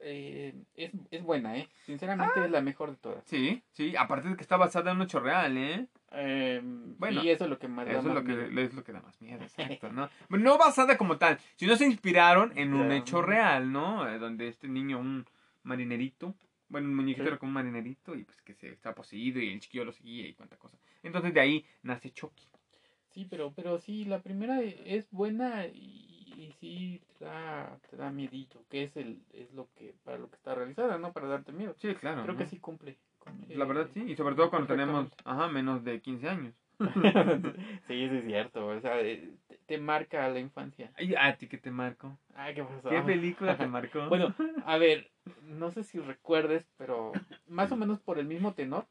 [0.00, 1.68] eh, es, es buena, ¿eh?
[1.86, 3.24] Sinceramente es la mejor de todas.
[3.26, 5.86] Sí, sí, aparte de que está basada en un hecho real, ¿eh?
[6.12, 8.60] Eh, Bueno, y eso es lo que más da Eso es más lo que, miedo.
[8.60, 10.08] es lo que da más miedo, exacto, ¿no?
[10.28, 14.08] No basada como tal, sino se inspiraron en un hecho real, ¿no?
[14.08, 15.26] Eh, Donde este niño, un
[15.64, 16.34] marinerito,
[16.68, 17.28] bueno, un muñequito Sí.
[17.28, 20.26] era como un marinerito y pues que se está poseído y el chiquillo lo seguía
[20.26, 20.76] y cuánta cosa.
[21.02, 22.46] Entonces de ahí nace Chucky.
[23.10, 28.10] Sí, pero, pero sí, la primera es buena y, y sí te da, te da
[28.10, 31.12] miedito, que es el es lo que para lo que está realizada, ¿no?
[31.12, 31.74] Para darte miedo.
[31.78, 32.22] Sí, claro.
[32.22, 32.38] Creo ¿no?
[32.38, 32.98] que sí cumple.
[33.18, 36.54] cumple La verdad sí, y sobre todo cuando tenemos, ajá, menos de 15 años.
[37.88, 39.32] sí, sí es cierto, o sea, eh,
[39.68, 40.92] te, marca la infancia.
[40.96, 42.18] Ay, ¿A ti qué te marcó?
[42.34, 42.88] Ay, ¿qué pasó?
[42.88, 44.00] ¿Qué película te marcó?
[44.08, 45.10] Bueno, a ver,
[45.42, 47.12] no sé si recuerdes, pero
[47.46, 48.86] más o menos por el mismo tenor.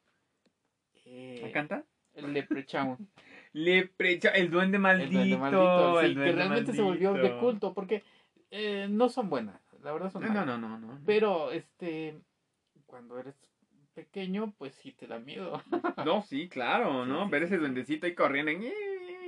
[1.06, 1.84] Eh, ¿Me canta?
[2.14, 2.98] el Leprechaun.
[3.54, 5.08] Leprecha, el duende maldito.
[5.08, 8.04] El Duende Maldito, sí, el que realmente se volvió de culto, porque
[8.52, 10.46] eh, no son buenas, la verdad son No, malas.
[10.46, 10.88] no, no, no.
[10.94, 11.02] no.
[11.06, 12.20] Pero, este,
[12.86, 13.36] cuando eres
[13.94, 15.62] pequeño, pues sí te da miedo.
[16.06, 17.26] No, sí, claro, ¿no?
[17.26, 18.58] sí, Ver ese duendecito ahí corriendo y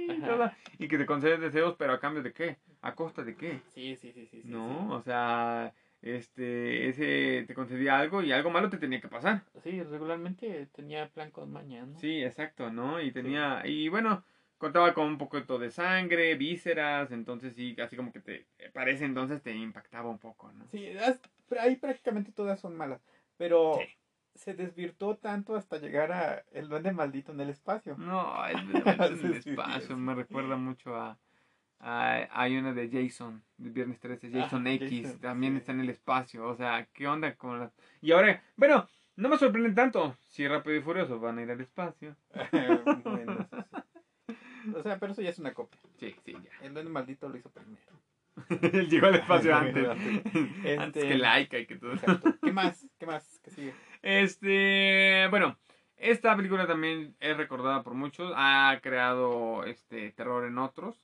[0.09, 0.57] Ajá.
[0.77, 2.57] y que te concede deseos, pero a cambio de qué?
[2.81, 3.61] ¿A costa de qué?
[3.73, 4.41] Sí, sí, sí, sí.
[4.41, 9.07] sí, no, o sea, este, ese te concedía algo y algo malo te tenía que
[9.07, 9.43] pasar.
[9.63, 11.87] Sí, regularmente tenía plan con mañana.
[11.87, 11.99] ¿no?
[11.99, 13.01] Sí, exacto, ¿no?
[13.01, 14.23] Y tenía, y bueno,
[14.57, 19.05] contaba con un poquito de sangre, vísceras, entonces sí, así como que te, para ese
[19.05, 20.65] entonces te impactaba un poco, ¿no?
[20.71, 20.89] Sí,
[21.59, 23.01] ahí prácticamente todas son malas.
[23.37, 23.98] Pero Sí.
[24.35, 27.95] Se desvirtuó tanto hasta llegar a el duende maldito en el espacio.
[27.97, 31.17] No, el, el, Sí, sí, sí, espacio me recuerda mucho a,
[31.79, 35.57] a- Hay una de Jason, de Viernes 13, Jason Ah, X, Jason, también sí.
[35.59, 36.47] está en el espacio.
[36.47, 37.73] O sea, ¿qué onda con las.?
[38.01, 40.15] Y ahora, bueno, no me sorprenden tanto.
[40.29, 42.15] Si Rápido y Furioso van a ir al espacio.
[42.51, 43.65] Bueno, eso
[44.27, 44.73] sí.
[44.75, 45.79] O sea, pero eso ya es una copia.
[45.97, 46.65] Sí, sí, ya.
[46.65, 47.81] El duende maldito lo hizo primero.
[48.61, 49.85] Él llegó al espacio antes.
[50.63, 51.93] Este- Antes que Laika y que todo.
[51.93, 52.35] Exacto.
[52.41, 52.85] ¿Qué más?
[52.99, 53.39] ¿Qué más?
[53.43, 53.73] ¿Qué sigue?
[54.01, 55.57] Este, bueno,
[55.97, 60.99] esta película también es recordada por muchos, ha creado este terror en otros.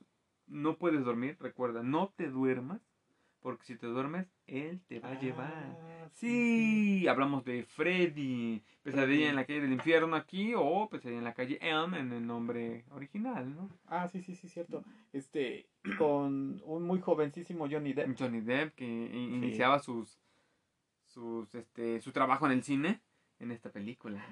[0.46, 2.80] No puedes dormir, recuerda, no te duermas,
[3.40, 5.52] porque si te duermes, él te va a llevar.
[5.52, 9.24] Ah, Sí, hablamos de Freddy, Pesadilla Freddy.
[9.24, 12.84] en la calle del infierno aquí o Pesadilla en la calle Elm en el nombre
[12.92, 13.68] original, ¿no?
[13.86, 14.82] Ah, sí, sí, sí, cierto.
[15.12, 15.66] Este,
[15.98, 18.16] con un muy jovencísimo Johnny Depp.
[18.18, 20.18] Johnny Depp que iniciaba sus
[21.16, 23.00] sus este su trabajo en el cine
[23.40, 24.22] en esta película.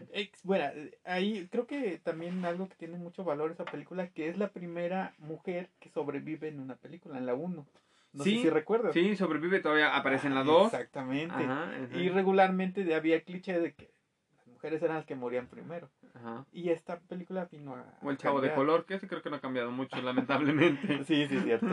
[0.43, 0.67] Bueno,
[1.05, 5.15] ahí creo que también algo que tiene mucho valor esa película, que es la primera
[5.19, 7.67] mujer que sobrevive en una película, en la 1.
[8.13, 8.93] No Sí, sé si recuerdas.
[8.93, 10.67] Sí, sobrevive, todavía aparece en la Ah, 2.
[10.73, 11.35] Exactamente.
[11.35, 11.97] Ajá, ajá.
[11.99, 13.91] Y regularmente había cliché de que
[14.37, 15.91] las mujeres eran las que morían primero.
[16.15, 16.45] Ajá.
[16.53, 17.85] Y esta película vino a.
[18.03, 21.05] O el chavo de color, que ese creo que no ha cambiado mucho, lamentablemente.
[21.05, 21.67] Sí, sí, cierto.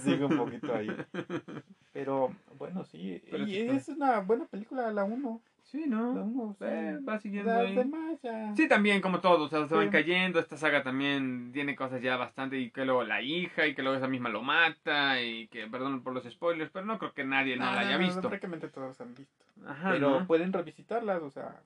[0.00, 0.88] sigue un poquito ahí.
[1.92, 3.20] Pero bueno, sí.
[3.30, 5.40] Pero y está- es una buena película, la 1.
[5.64, 6.12] Sí, La ¿no?
[6.24, 6.64] 1, sí.
[6.66, 7.74] Eh, va siguiendo ahí.
[7.74, 8.54] demás ya.
[8.56, 10.38] Sí, también, como todos, o sea, se van cayendo.
[10.40, 12.58] Esta saga también tiene cosas ya bastante.
[12.58, 15.20] Y que luego la hija, y que luego esa misma lo mata.
[15.20, 18.20] Y que, perdón por los spoilers, pero no creo que nadie no, la haya visto.
[18.22, 19.44] Prácticamente todos han visto.
[19.66, 20.26] Ajá, Pero ¿no?
[20.26, 21.60] pueden revisitarlas, o sea,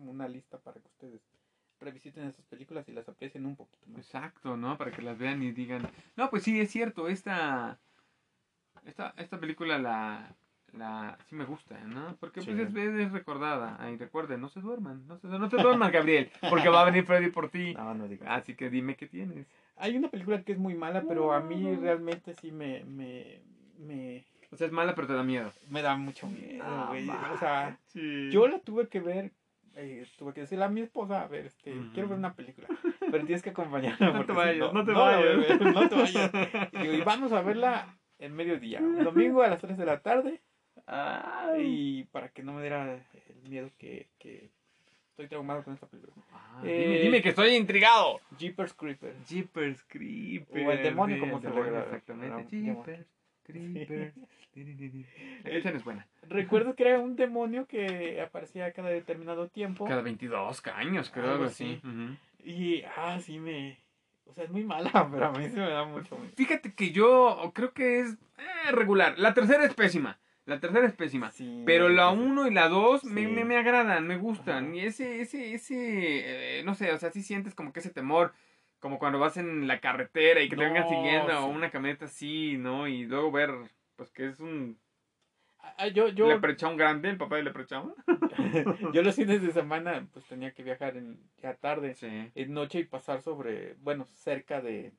[0.00, 1.20] como una lista para que ustedes
[1.78, 3.98] revisiten esas películas y las aprecien un poquito más.
[3.98, 4.76] Exacto, ¿no?
[4.78, 5.86] Para que las vean y digan.
[6.16, 7.78] No, pues sí, es cierto, esta.
[8.84, 10.34] Esta, esta película la.
[10.72, 12.16] La, sí me gusta, ¿no?
[12.20, 13.76] Porque pues es, es recordada.
[13.82, 17.04] Ahí recuerden, no se duerman, no se, no te duerman, Gabriel, porque va a venir
[17.04, 17.74] Freddy por ti.
[17.74, 18.28] No, no digas.
[18.30, 19.48] Así que dime qué tienes.
[19.76, 23.40] Hay una película que es muy mala, pero a mí realmente sí me, me,
[23.80, 25.52] me, O sea, es mala, pero te da miedo.
[25.70, 27.08] me da mucho miedo, Ah, güey.
[27.10, 28.30] o sea, Sí.
[28.30, 29.32] yo la tuve que ver,
[29.80, 32.68] eh, tuve que decirle a mi esposa, a ver, este, quiero ver una película,
[33.10, 34.12] pero tienes que acompañarme.
[34.12, 35.60] No te vayas, no te vayas.
[35.60, 36.30] no te vayas.
[36.72, 40.42] Y, vamos a verla en mediodía, un domingo a las 3 de la tarde.
[40.86, 42.00] Ay.
[42.00, 42.94] Y para que no me diera
[43.28, 44.50] el miedo que, que
[45.10, 46.14] estoy traumado con esta película.
[46.32, 48.20] Ah, Eh, dime, dime que estoy intrigado.
[48.38, 49.28] Jeepers Creepers.
[49.28, 50.66] Jeepers Creepers.
[50.66, 51.78] O el demonio, como se le.
[51.78, 52.56] Exactamente.
[52.56, 53.19] Jeepers
[53.52, 54.14] Creepers.
[55.44, 56.06] La canción es buena.
[56.28, 59.84] Recuerdo que era un demonio que aparecía cada determinado tiempo.
[59.86, 61.78] Cada 22 años, creo, algo así.
[61.78, 61.86] así.
[61.86, 62.16] Ujú.
[62.44, 63.78] Y, ah, sí me...
[64.26, 66.16] O sea, es muy mala, pero a mí se me da mucho.
[66.36, 69.18] Fíjate que yo creo que es eh, regular.
[69.18, 70.18] La tercera es pésima.
[70.46, 71.30] La tercera es pésima.
[71.30, 72.18] Sí, Pero la sí.
[72.18, 73.26] 1 y la 2 me, Sí.
[73.28, 74.66] me, me agradan, me gustan.
[74.66, 74.74] Ajá.
[74.76, 78.32] Y ese, ese, ese, eh, no sé, o sea, sí sientes como que ese temor,
[78.80, 82.56] como cuando vas en la carretera y que te vengan siguiendo o una camioneta así,
[82.58, 82.88] ¿no?
[82.88, 83.50] Y luego ver,
[83.96, 84.78] pues que es un
[85.62, 87.94] Ah, yo, yo, leprechaun grande, el papá del leprechaun.
[88.94, 92.30] yo los fines de semana pues tenía que viajar en, ya tarde, Sí.
[92.34, 94.92] en noche y pasar sobre, bueno, cerca de,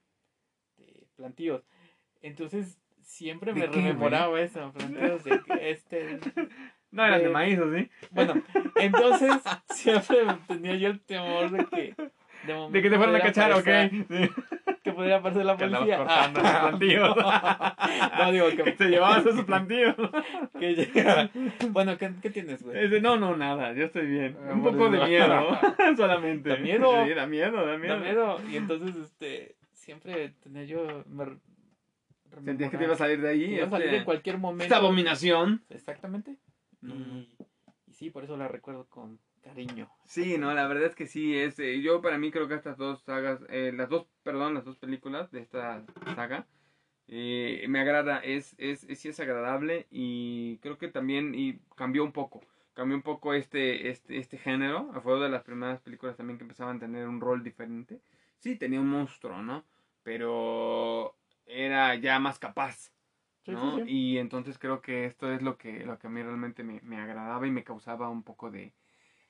[0.78, 1.64] de plantíos.
[2.22, 6.20] Entonces siempre ¿De me qué, rememoraba eso, plantíos de que este...
[6.92, 7.90] No eran de Eh, maíz, ¿o sí?
[8.12, 8.34] Bueno,
[8.76, 9.32] entonces
[9.70, 10.18] siempre
[10.48, 11.96] tenía yo el temor de que...
[12.48, 13.68] De, De que te fueran a cachar, ¿ok?
[14.10, 14.30] Sí.
[14.84, 15.98] Que pudiera aparecer la Que policía.
[15.98, 17.16] cortando los plantíos.
[18.18, 19.96] no, digo Que que, te llevabas esos plantíos.
[20.60, 21.30] que llega-
[21.70, 22.86] Bueno, ¿qué, qué tienes, güey?
[22.86, 24.38] Ese, no, no, nada, yo estoy bien.
[24.44, 25.60] Ah, Un poco de miedo,
[25.96, 26.50] solamente.
[26.50, 27.06] Da miedo.
[27.06, 27.96] Sí, da miedo, da miedo.
[27.96, 28.42] Da miedo.
[28.50, 31.04] Y entonces, este, siempre tenía yo...
[31.08, 31.26] Me,
[32.46, 33.46] Sentías que te iba a salir de ahí.
[33.46, 34.64] que iba a salir este, en cualquier momento.
[34.64, 35.64] esta abominación.
[35.70, 36.38] Exactamente.
[36.82, 39.90] Y sí, por eso la recuerdo con cariño.
[40.06, 42.78] Sí, no, la verdad es que sí, es, eh, yo para mí creo que estas
[42.78, 46.48] dos sagas, eh, las dos, perdón, las dos películas de esta saga,
[47.08, 52.04] eh, me agrada, es, es, es, sí es agradable y creo que también y cambió
[52.04, 52.42] un poco,
[52.74, 56.78] cambió un poco este, este, este género, fue de las primeras películas también que empezaban
[56.78, 58.02] a tener un rol diferente,
[58.40, 59.66] sí, tenía un monstruo, ¿no?
[60.04, 62.92] Pero era ya más capaz,
[63.46, 63.78] Sí, ¿no?
[63.78, 63.92] sí, sí.
[63.92, 66.98] Y entonces creo que esto es lo que, lo que a mí realmente me, me
[67.00, 68.74] agradaba y me causaba un poco de...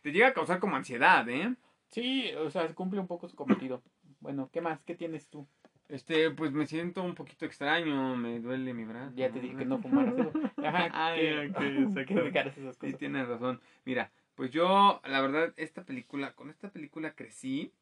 [0.01, 1.55] Te llega a causar como ansiedad, ¿eh?
[1.89, 3.83] Sí, o sea, cumple un poco su cometido.
[4.19, 4.83] Bueno, ¿qué más?
[4.83, 5.47] ¿Qué tienes tú?
[5.89, 9.13] Este, pues me siento un poquito extraño, me duele mi brazo.
[9.15, 10.13] Ya te dije que no fumaras.
[10.57, 12.13] Ajá, Ay, ¿qué, ok, ¿qué exacto.
[12.23, 12.97] dejaras esas Sí, cosas?
[12.99, 13.59] tienes razón.
[13.83, 17.73] Mira, pues yo, la verdad, esta película, con esta película crecí.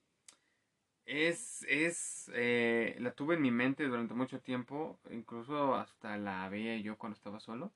[1.05, 6.77] Es, es, eh, la tuve en mi mente durante mucho tiempo, incluso hasta la veía
[6.77, 7.71] yo cuando estaba solo.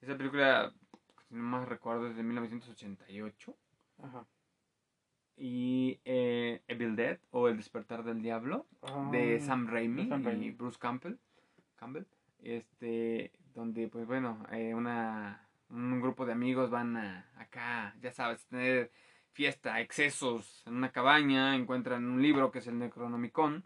[0.00, 0.72] Esa película,
[1.28, 3.56] si no más recuerdo, es de 1988.
[4.04, 4.26] Ajá.
[5.36, 8.66] Y eh, Evil Dead, o El despertar del diablo,
[9.10, 10.50] de Ah, Sam Raimi y.
[10.52, 11.16] Bruce Campbell,
[11.76, 12.04] Campbell,
[12.42, 18.46] este, donde pues bueno, eh, una, un grupo de amigos van a, acá, ya sabes,
[18.46, 18.92] tener
[19.32, 23.64] fiesta, excesos en una cabaña, encuentran un libro que es el Necronomicon,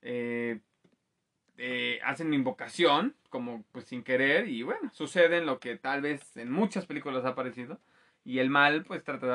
[0.00, 0.60] eh,
[1.58, 6.36] eh, hacen invocación, como pues sin querer, y bueno, sucede en lo que tal vez
[6.38, 7.80] en muchas películas ha aparecido,
[8.26, 9.26] y el mal pues trata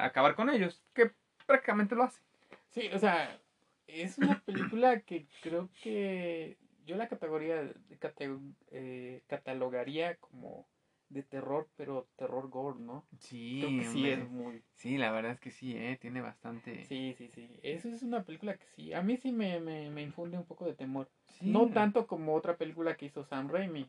[0.00, 1.12] de acabar con ellos, que
[1.46, 2.20] prácticamente lo hace.
[2.68, 3.40] Sí, o sea,
[3.86, 8.38] es una película que creo que yo la categoría cate-
[8.72, 10.66] eh, catalogaría como
[11.08, 13.06] de terror, pero terror gore, ¿no?
[13.18, 14.12] Sí, Creo que sí hombre.
[14.24, 14.62] es muy...
[14.74, 15.98] Sí, la verdad es que sí, ¿eh?
[16.00, 16.84] Tiene bastante...
[16.84, 17.48] Sí, sí, sí.
[17.62, 20.66] Eso es una película que sí, a mí sí me, me, me infunde un poco
[20.66, 21.08] de temor.
[21.38, 21.50] Sí.
[21.50, 23.88] No tanto como otra película que hizo Sam Raimi,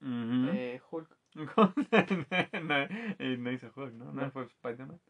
[0.00, 1.17] eh, Hulk.
[1.34, 2.84] No,
[3.18, 4.06] eh, no hizo Hulk, ¿no?
[4.06, 4.30] No No.
[4.30, 5.00] fue Spider-Man.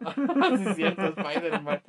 [0.56, 1.82] sí, es cierto, Spider-Man.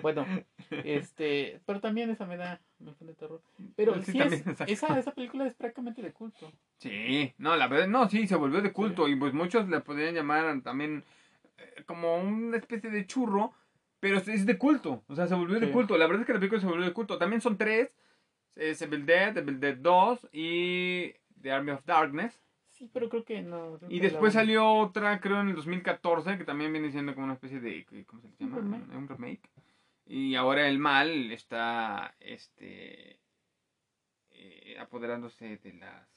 [0.00, 0.26] Bueno,
[0.70, 3.42] este, pero también esa me da, me infunde terror.
[3.76, 6.52] Pero Sí, es, esa, esa película es prácticamente de culto.
[6.78, 10.14] Sí, no, la verdad, no, sí, se volvió de culto y pues muchos le podrían
[10.14, 11.04] llamar también
[11.58, 13.52] eh, como una especie de churro,
[14.00, 15.96] pero es- de culto, o sea, se volvió de culto.
[15.96, 17.18] La verdad es que la película se volvió de culto.
[17.18, 17.96] También son tres,
[18.56, 22.40] es Evil Dead, Evil Dead 2 y The Army of Darkness.
[22.68, 23.76] Sí, pero creo que no.
[23.78, 27.12] creo Y que después la- salió otra, creo, en el 2014, que también viene siendo
[27.14, 28.56] como una especie de, ¿cómo se le llama?
[28.58, 28.96] Un remake.
[28.96, 29.50] Un remake.
[30.06, 33.18] Y ahora el mal está, este,
[34.30, 36.08] eh, apoderándose de las,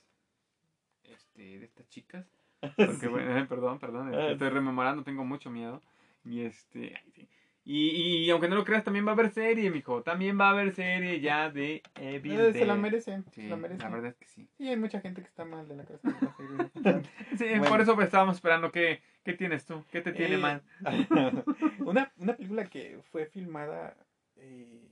[1.04, 2.26] este, de estas chicas.
[2.78, 3.08] Porque, Sí.
[3.08, 5.82] bueno, eh, perdón, perdón, Ah, estoy rememorando, tengo mucho miedo.
[6.24, 7.28] Y este, ay, sí.
[7.66, 10.04] Y, y aunque no lo creas, también va a haber serie, mijo.
[10.04, 13.56] También va a haber serie ya de Evil Eh, se la merecen, Sí, se la
[13.56, 13.84] merecen.
[13.84, 14.48] la verdad es que sí.
[14.58, 16.36] Sí, hay mucha gente que está mal de la cabeza.
[17.38, 17.66] Sí, Bueno.
[17.66, 18.72] por eso pues, estábamos esperando.
[18.72, 19.84] ¿Qué, ¿Qué tienes tú?
[19.92, 20.62] ¿Qué te tiene Eh, mal?
[21.80, 23.98] una, una película que fue filmada,
[24.38, 24.88] eh,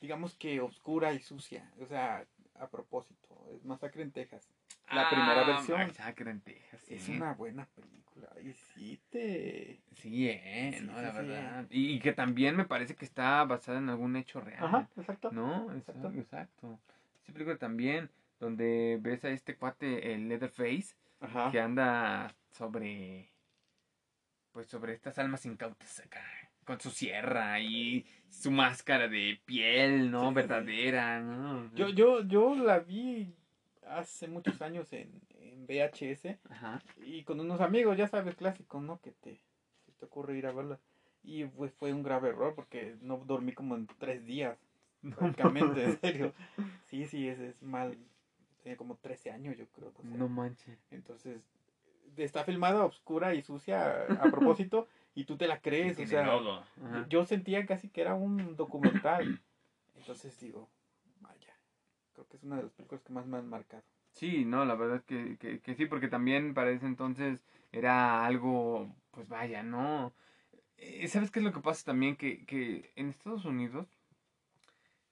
[0.00, 1.70] digamos que oscura y sucia.
[1.80, 3.46] O sea, a propósito.
[3.54, 4.48] Es Masacre en Texas.
[4.92, 5.78] La primera versión.
[5.80, 6.94] Masacre en Texas, sí.
[6.94, 8.28] Es una buena película.
[8.42, 9.80] Y sí te...
[9.94, 11.66] Sí, eh, Sí, no, sí, la verdad.
[11.70, 14.64] Y, y que también me parece que está basada en algún hecho real.
[14.64, 15.30] Ajá, exacto.
[15.30, 15.72] ¿No?
[15.74, 16.08] Exacto.
[16.08, 16.20] Exacto.
[16.20, 16.78] exacto.
[17.20, 18.10] Esta película también,
[18.40, 21.50] donde ves a este cuate, el Leatherface, Ajá.
[21.50, 23.28] que anda sobre.
[24.52, 26.22] Pues sobre estas almas incautas acá.
[26.64, 30.28] Con su sierra y su máscara de piel, ¿no?
[30.28, 30.34] Sí.
[30.34, 31.72] Verdadera, ¿no?
[31.74, 33.34] Yo, yo, yo la vi
[33.90, 36.82] hace muchos años en, en VHS Ajá.
[36.98, 39.00] y con unos amigos, ya sabes, clásico, ¿no?
[39.00, 39.40] Que te,
[39.86, 40.78] se te ocurre ir a verla.
[41.22, 44.58] Y pues fue un grave error porque no dormí como en tres días,
[45.16, 46.32] prácticamente, en serio.
[46.86, 47.96] Sí, sí, es, es mal.
[48.62, 49.90] Tenía como 13 años, yo creo.
[49.90, 50.16] 12.
[50.16, 50.78] No manches.
[50.90, 51.40] Entonces,
[52.16, 55.98] está filmada oscura y sucia a propósito y tú te la crees.
[55.98, 56.40] O sea,
[57.08, 59.40] yo sentía casi que era un documental.
[59.96, 60.68] Entonces digo,
[62.18, 63.84] creo que es una de las películas que más me han marcado.
[64.12, 68.94] Sí, no, la verdad que, que, que sí, porque también para ese entonces era algo,
[69.12, 70.12] pues vaya, ¿no?
[70.78, 72.16] Eh, ¿Sabes qué es lo que pasa también?
[72.16, 73.88] Que, que en Estados Unidos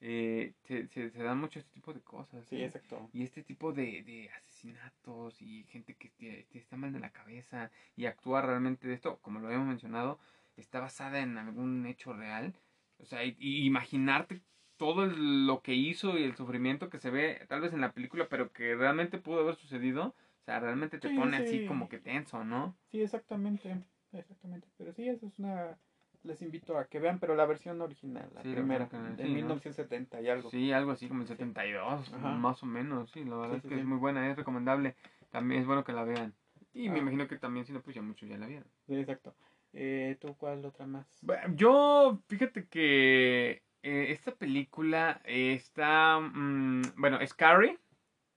[0.01, 2.45] eh, se, se, se dan mucho este tipo de cosas.
[2.47, 2.67] Sí, ¿eh?
[2.67, 3.09] exacto.
[3.13, 7.11] Y este tipo de, de asesinatos y gente que te- te está mal de la
[7.11, 10.19] cabeza y actúa realmente de esto, como lo habíamos mencionado,
[10.57, 12.55] está basada en algún hecho real.
[12.99, 14.43] O sea, y, y imaginarte
[14.77, 17.93] todo el- lo que hizo y el sufrimiento que se ve tal vez en la
[17.93, 20.09] película, pero que realmente pudo haber sucedido.
[20.09, 21.43] O sea, realmente te Sí, pone sí.
[21.43, 22.77] así como que tenso, ¿no?
[22.91, 23.83] Sí, exactamente.
[24.13, 24.69] Exactamente.
[24.79, 25.79] Pero sí, eso es una.
[26.23, 29.35] Les invito a que vean, pero la versión original, la Sí, primera, de sí, ¿no?
[29.35, 30.51] 1970 y algo.
[30.51, 32.31] Sí, algo así como el 72, Ajá.
[32.31, 33.11] más o menos.
[33.13, 34.97] Sí, la verdad es que es muy buena, es recomendable.
[35.31, 36.35] También es bueno que la vean.
[36.73, 37.03] Y me Ah.
[37.03, 38.69] imagino que también, si no, pues ya muchos ya la vieron.
[38.87, 39.35] Sí, exacto.
[39.73, 41.07] Eh, ¿Tú cuál otra más?
[41.23, 47.79] Bueno, Yo, fíjate que eh, esta película está, mm, bueno, es Carrie,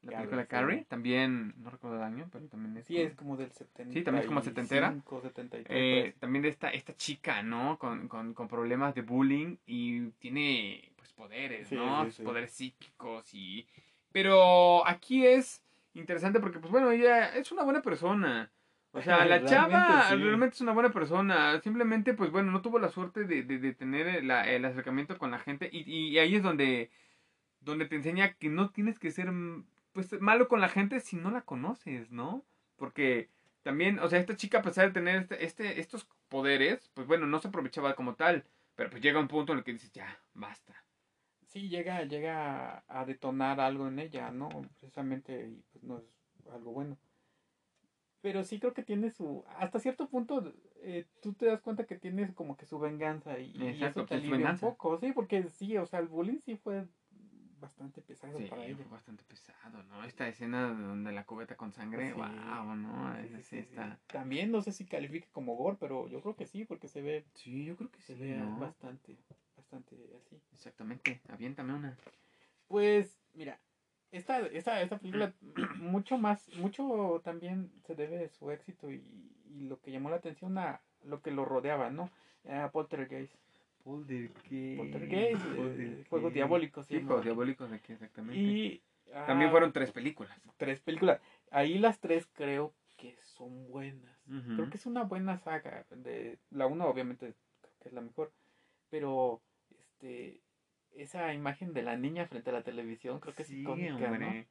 [0.03, 0.47] la Carrie, película sí.
[0.47, 2.85] Carrie, también, no recuerdo el año, pero también es...
[2.85, 3.93] Sí, como- es como del 70.
[3.93, 4.93] Sí, también es como setentera.
[5.21, 5.65] 73.
[5.69, 7.77] eh, también de esta, esta chica, ¿no?
[7.79, 12.09] Con, con, con problemas de bullying y tiene, pues, poderes, Sí, ¿no?
[12.11, 12.23] sí.
[12.23, 13.67] Poderes psíquicos y...
[14.11, 18.51] Pero aquí es interesante porque, pues, bueno, ella es una buena persona.
[18.99, 20.15] O sea, la Realmente chava sí.
[20.15, 21.59] realmente es una buena persona.
[21.61, 25.17] Simplemente, pues bueno, no tuvo la suerte de, de, de tener el, la- el acercamiento
[25.17, 25.69] con la gente.
[25.71, 26.91] Y, y ahí es donde,
[27.61, 29.29] donde te enseña que no tienes que ser
[29.93, 32.45] pues malo con la gente si no la conoces, ¿no?
[32.77, 33.29] Porque
[33.63, 37.25] también, o sea, esta chica, a pesar de tener este, este, estos poderes, pues bueno,
[37.25, 38.45] no se aprovechaba como tal.
[38.75, 40.73] Pero pues llega un punto en el que dices, ya, basta.
[41.47, 44.49] Sí, llega, llega a detonar algo en ella, ¿no?
[44.79, 46.05] Precisamente, y pues no es
[46.53, 46.97] algo bueno.
[48.21, 49.43] Pero sí creo que tiene su...
[49.57, 53.51] Hasta cierto punto, eh, tú te das cuenta que tiene como que su venganza y,
[53.55, 54.99] y Exacto, eso te alivia un poco.
[54.99, 56.85] Sí, porque sí, o sea, el bullying sí fue
[57.61, 58.75] bastante pesado Sí, para ella.
[58.75, 60.03] fue bastante pesado, ¿no?
[60.03, 62.19] Esta escena donde la cubeta con sangre, Sí.
[62.19, 63.15] wow, ¿no?
[63.43, 63.99] Sí, está...
[64.07, 67.25] También no sé si califique como gore, pero yo creo que sí, porque se ve,
[67.35, 68.59] Sí, yo creo que se sí, ve ¿no?
[68.59, 69.17] bastante,
[69.55, 70.41] bastante así.
[70.53, 71.97] Exactamente, aviéntame una.
[72.67, 73.59] Pues, mira,
[74.11, 75.33] esta, esta, esta película
[75.77, 79.03] mucho más, mucho también se debe de su éxito y,
[79.49, 82.09] y lo que llamó la atención a lo que lo rodeaba, ¿no?
[82.47, 83.33] A Poltergeist.
[83.83, 84.77] Poltergeist.
[84.77, 86.85] Poltergeist, eh, Juegos Diabólicos.
[86.85, 87.01] Sí.
[87.01, 88.39] Juegos Diabólicos aquí, exactamente.
[88.39, 88.83] Y
[89.13, 90.37] ah, También fueron tres películas.
[90.57, 91.21] tres películas.
[91.51, 94.17] Ahí las tres creo que son buenas.
[94.25, 95.85] Creo que es una buena saga.
[95.89, 98.31] De, la uno obviamente creo que es la mejor.
[98.89, 99.41] Pero
[99.71, 100.41] este
[100.95, 104.45] esa imagen de la niña frente a la televisión creo que es Sí, icónica, ¿no?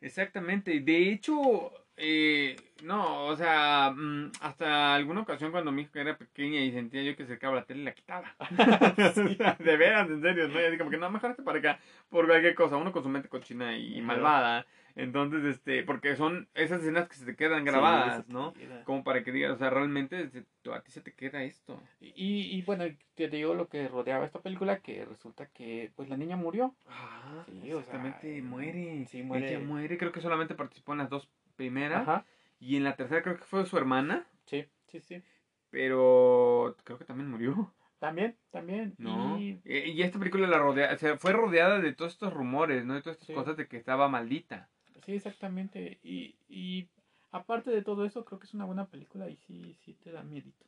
[0.00, 0.80] Exactamente.
[0.80, 6.60] De hecho, eh, no, o sea, mm, hasta alguna ocasión cuando mi hija era pequeña
[6.60, 8.34] y sentía yo que se acercaba la tele, la quitaba.
[9.58, 10.60] de veras, en serio, ¿no?
[10.60, 12.76] Y así como que no, mejor para acá por cualquier cosa.
[12.76, 14.66] Uno con su mente cochina y malvada.
[14.96, 18.52] Entonces, este, porque son esas escenas que se te quedan grabadas, ¿no?
[18.84, 20.30] Como para que digas, o sea, realmente
[20.72, 21.80] a ti se te queda esto.
[22.00, 22.84] Y, y bueno,
[23.14, 26.74] te digo lo que rodeaba esta película, que resulta que pues la niña murió.
[26.88, 29.06] Ah, Sí, o sea, exactamente, muere.
[29.06, 29.48] sí, muere.
[29.56, 32.02] Ella muere, creo que solamente participó en las dos primeras.
[32.02, 32.24] Ajá.
[32.58, 35.22] Y en la tercera creo que fue su hermana, Sí, sí, sí.
[35.70, 38.94] pero creo que también murió, También, también.
[38.98, 39.38] ¿no?
[39.38, 42.84] Y Y, y esta película la rodea, o sea, fue rodeada de todos estos rumores,
[42.84, 42.94] ¿no?
[42.94, 43.34] De todas estas Sí.
[43.34, 44.68] cosas de que estaba maldita.
[45.04, 45.98] Sí, exactamente.
[46.02, 46.88] Y, y
[47.30, 50.22] aparte de todo eso, creo que es una buena película y sí, sí te da
[50.22, 50.66] miedito.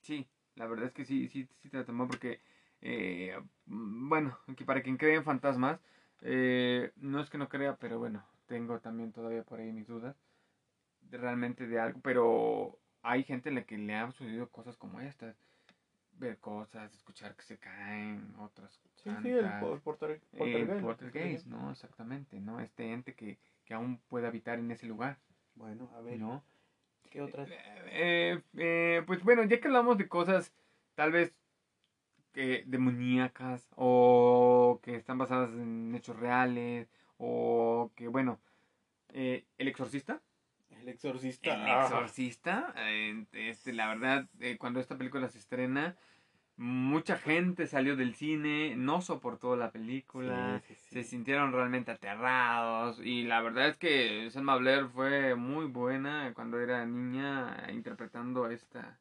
[0.00, 0.26] Sí,
[0.56, 2.40] la verdad es que sí, sí, sí te la tomó porque,
[2.80, 3.36] eh,
[3.66, 5.80] mm, bueno, para quien cree en fantasmas,
[6.22, 10.16] eh, no es que no crea, pero bueno, tengo también todavía por ahí mis dudas
[11.02, 15.00] de realmente de algo, pero hay gente a la que le han sucedido cosas como
[15.00, 15.36] estas,
[16.22, 19.60] ver cosas, escuchar que se caen, otras Sí, sí, el, tantas.
[19.60, 21.70] po- el porter, Eh, poltergeist, ¿no?
[21.70, 22.60] Exactamente, ¿no?
[22.60, 25.18] Este ente que, que aún puede habitar en ese lugar,
[25.54, 26.42] Bueno, a ver, ¿no?
[27.10, 27.50] ¿qué otras?
[27.50, 30.52] Eh, eh, pues bueno, ya que hablamos de cosas
[30.94, 31.34] tal vez
[32.32, 38.40] que demoníacas o que están basadas en hechos reales o que bueno,
[39.10, 40.22] eh, El Exorcista.
[40.70, 41.52] El exorcista.
[41.54, 45.96] El Exorcista, eh, este, la verdad, eh, cuando esta película se estrena,
[46.56, 50.94] Mucha gente salió del cine, no soportó la película, Sí, sí, sí.
[50.94, 56.60] se sintieron realmente aterrados y la verdad es que Selma Blair fue muy buena cuando
[56.60, 58.98] era niña interpretando a esta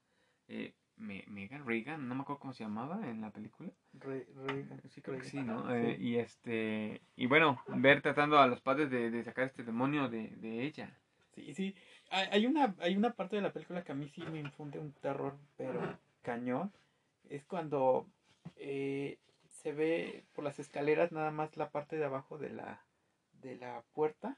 [0.48, 3.70] eh, Me- Megan Reagan, no me acuerdo cómo se llamaba en la película.
[3.94, 5.42] Re- Reagan, Sí, creo que sí.
[5.44, 5.74] ¿no?
[5.76, 10.08] Eh, y este y bueno, ver tratando a los padres de, de sacar este demonio
[10.08, 10.98] de, de ella.
[11.36, 11.76] Sí, sí.
[12.10, 14.80] Hay, hay una, hay una parte de la película que a mí sí me infunde
[14.80, 16.72] un terror, pero cañón.
[17.32, 18.06] Es cuando
[18.58, 19.18] eh,
[19.48, 22.86] se ve por las escaleras nada más la parte de abajo de la,
[23.42, 24.38] de la puerta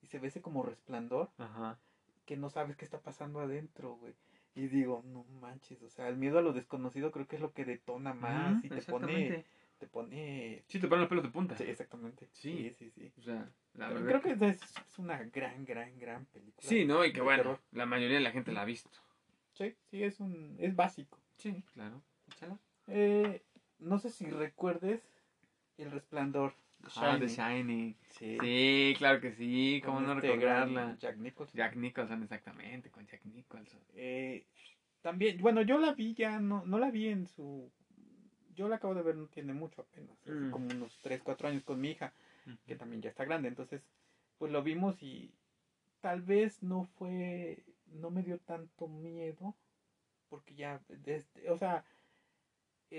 [0.00, 1.78] y se ve ese como resplandor Ajá.
[2.26, 4.14] que no sabes qué está pasando adentro, güey.
[4.56, 7.52] Y digo, no manches, o sea, el miedo a lo desconocido creo que es lo
[7.52, 9.44] que detona más Ujú, y te pone,
[9.78, 10.64] te pone...
[10.66, 11.56] Sí, te ponen los pelos de punta.
[11.56, 12.28] Sí, exactamente.
[12.32, 12.74] Sí.
[12.76, 12.90] sí, sí.
[12.90, 13.12] sí.
[13.18, 14.20] O sea, la Creo, verdad.
[14.20, 16.68] creo que es, es una gran, gran, gran película.
[16.68, 17.04] Sí, ¿no?
[17.04, 17.60] Y que bueno, terror.
[17.70, 18.98] la mayoría de la gente la ha visto.
[19.52, 21.18] Sí, sí, es un, es básico.
[21.36, 22.02] Sí, claro.
[22.88, 23.42] Eh,
[23.78, 25.02] no sé si recuerdes
[25.78, 26.54] El Resplandor.
[26.82, 27.96] The Ah, The Shining.
[28.10, 28.36] Sí.
[28.40, 29.80] Sí, claro que sí.
[29.84, 30.96] con ¿Cómo no este recordarla?
[30.98, 31.56] Jack Nicholson.
[31.56, 33.80] Jack Nicholson, exactamente, con Jack Nicholson.
[33.94, 34.46] Eh,
[35.00, 37.70] también, bueno, yo la vi ya, no, no la vi en su...
[38.54, 40.50] Yo la acabo de ver, no tiene mucho apenas, Mm.
[40.50, 42.12] como unos 3, 4 años con mi hija,
[42.66, 43.80] que también ya está grande, entonces,
[44.38, 45.32] pues lo vimos y
[46.00, 49.54] tal vez no fue, no me dio tanto miedo,
[50.28, 51.84] porque ya, desde, o sea,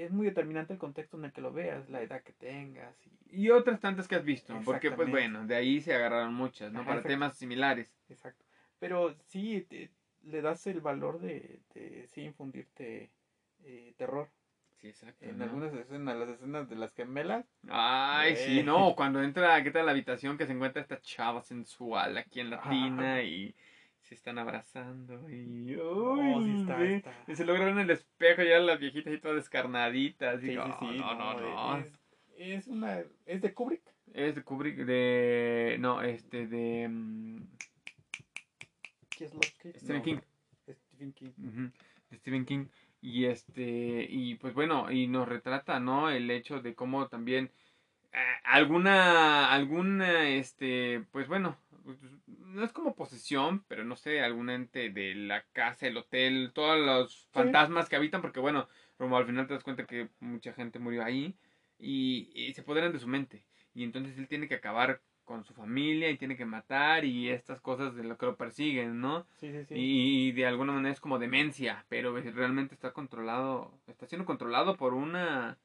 [0.02, 2.96] es muy determinante el contexto en el que lo veas, la edad que tengas.
[3.30, 6.72] Y, Y otras tantas que has visto, porque pues bueno, de ahí se agarraron muchas,
[6.72, 6.80] ¿no?
[6.80, 7.14] Ajá, Para exacto.
[7.14, 7.94] temas similares.
[8.10, 8.44] exacto.
[8.80, 9.90] Pero sí, te-
[10.24, 13.12] le das el valor de, de sí infundirte
[13.64, 14.30] eh, terror.
[14.80, 15.24] Sí, exacto.
[15.26, 15.46] En ¿no?
[15.46, 18.64] algunas escenas, las escenas de las gemelas, Ay, sí, Eh.
[18.64, 22.50] no, cuando entra, ¿qué tal la habitación que se encuentra esta chava sensual aquí en
[22.50, 23.56] la tina y
[24.02, 25.76] se están abrazando y...
[25.78, 26.23] Uy, sí
[26.72, 27.32] está- está.
[27.32, 30.42] y se logra ver en el espejo ya las viejitas y todas descarnaditas.
[30.42, 31.78] sí, y, sí, sí, no, no, no.
[31.78, 31.92] Es,
[32.38, 33.82] es una, es de Kubrick.
[34.14, 35.78] Es de Kubrick, de...
[35.80, 36.90] No, este, de...
[39.10, 39.70] Kieslowski.
[39.74, 40.18] Stephen No, King.
[40.70, 41.32] Stephen King.
[41.38, 41.72] Ujú,
[42.10, 42.66] de Stephen King.
[43.02, 46.10] Y este, y pues bueno, y nos retrata, ¿no?
[46.10, 47.52] El hecho de cómo también
[48.14, 51.58] eh, alguna, alguna, este, pues bueno,
[52.28, 56.80] no es como posesión, pero no sé, algún ente de la casa, el hotel, todos
[56.80, 58.68] los fantasmas que habitan, porque bueno,
[58.98, 61.36] como al final te das cuenta que mucha gente murió ahí
[61.78, 63.46] y, y se apoderan de su mente.
[63.74, 67.62] Y entonces él tiene que acabar con su familia y tiene que matar y estas
[67.62, 69.26] cosas de lo que lo persiguen, ¿no?
[69.38, 69.74] Sí, sí, sí.
[69.76, 74.94] Y, de alguna manera es como demencia, pero realmente está controlado, está siendo controlado por
[74.94, 75.58] una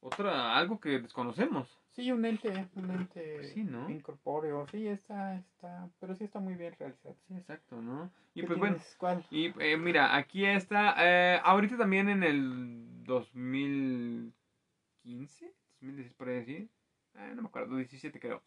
[0.00, 1.81] otra algo que desconocemos.
[1.92, 3.88] Sí, un ente, un ente Sí, ¿no?
[3.90, 4.66] incorpóreo.
[4.68, 7.14] Sí, está, está, pero sí está muy bien realizado.
[7.28, 8.10] Sí, exacto, ¿no?
[8.34, 8.78] Y ¿Qué pues bueno?
[8.96, 9.22] ¿Cuál?
[9.30, 16.70] y eh, mira, aquí está, eh, ahorita también en el 2015, 2016 por ahí decir,
[17.16, 18.42] eh, no me acuerdo, 17 creo,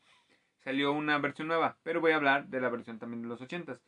[0.64, 3.80] salió una versión nueva, pero voy a hablar de la versión también de los 80s,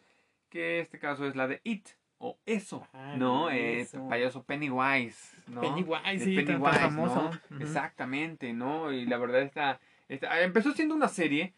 [0.50, 1.88] que este caso es la de It,
[2.20, 3.50] o Eso, Ah, ¿no?
[3.52, 5.62] Eh, payaso Pennywise, ¿no?
[5.62, 7.32] Pennywise, sí, tan Pennywise, famoso.
[7.50, 7.60] ¿no?
[7.62, 8.92] Exactamente, ¿no?
[8.92, 11.54] Y la verdad está, está- empezó siendo una serie,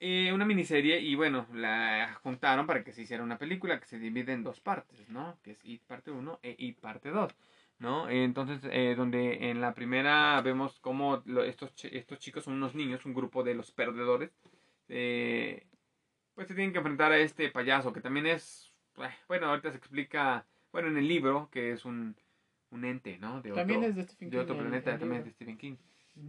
[0.00, 3.98] eh, una miniserie, y bueno, la juntaron para que se hiciera una película que se
[3.98, 5.36] divide en dos partes, ¿no?
[5.42, 7.34] Que es It parte 1 e It parte 2,
[7.80, 8.08] ¿no?
[8.08, 13.04] Entonces, eh, donde en la primera vemos cómo lo- estos, estos chicos son unos niños,
[13.06, 14.30] un grupo de los perdedores,
[14.88, 15.66] eh,
[16.34, 18.67] pues se tienen que enfrentar a este payaso, que también es,
[19.28, 22.16] bueno, ahorita se explica, bueno, en el libro, que es un,
[22.70, 23.40] un ente, ¿no?
[23.42, 24.42] De También otro, es de Stephen de King.
[24.42, 25.30] otro el- planeta, el también es de.
[25.32, 25.76] Stephen King.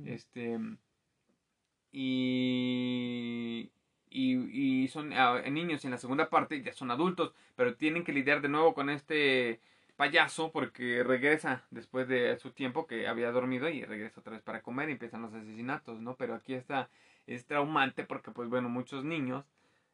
[0.05, 0.59] Este.
[1.91, 3.71] Y.
[4.11, 8.03] Y, y son ah, niños y en la segunda parte ya son adultos, pero tienen
[8.03, 9.59] que lidiar de nuevo con este
[9.97, 14.61] payaso porque regresa después de su tiempo que había dormido y regresa otra vez para
[14.63, 16.15] comer y empiezan los asesinatos, ¿no?
[16.15, 16.89] Pero aquí está,
[17.27, 19.45] es traumante porque pues bueno, muchos niños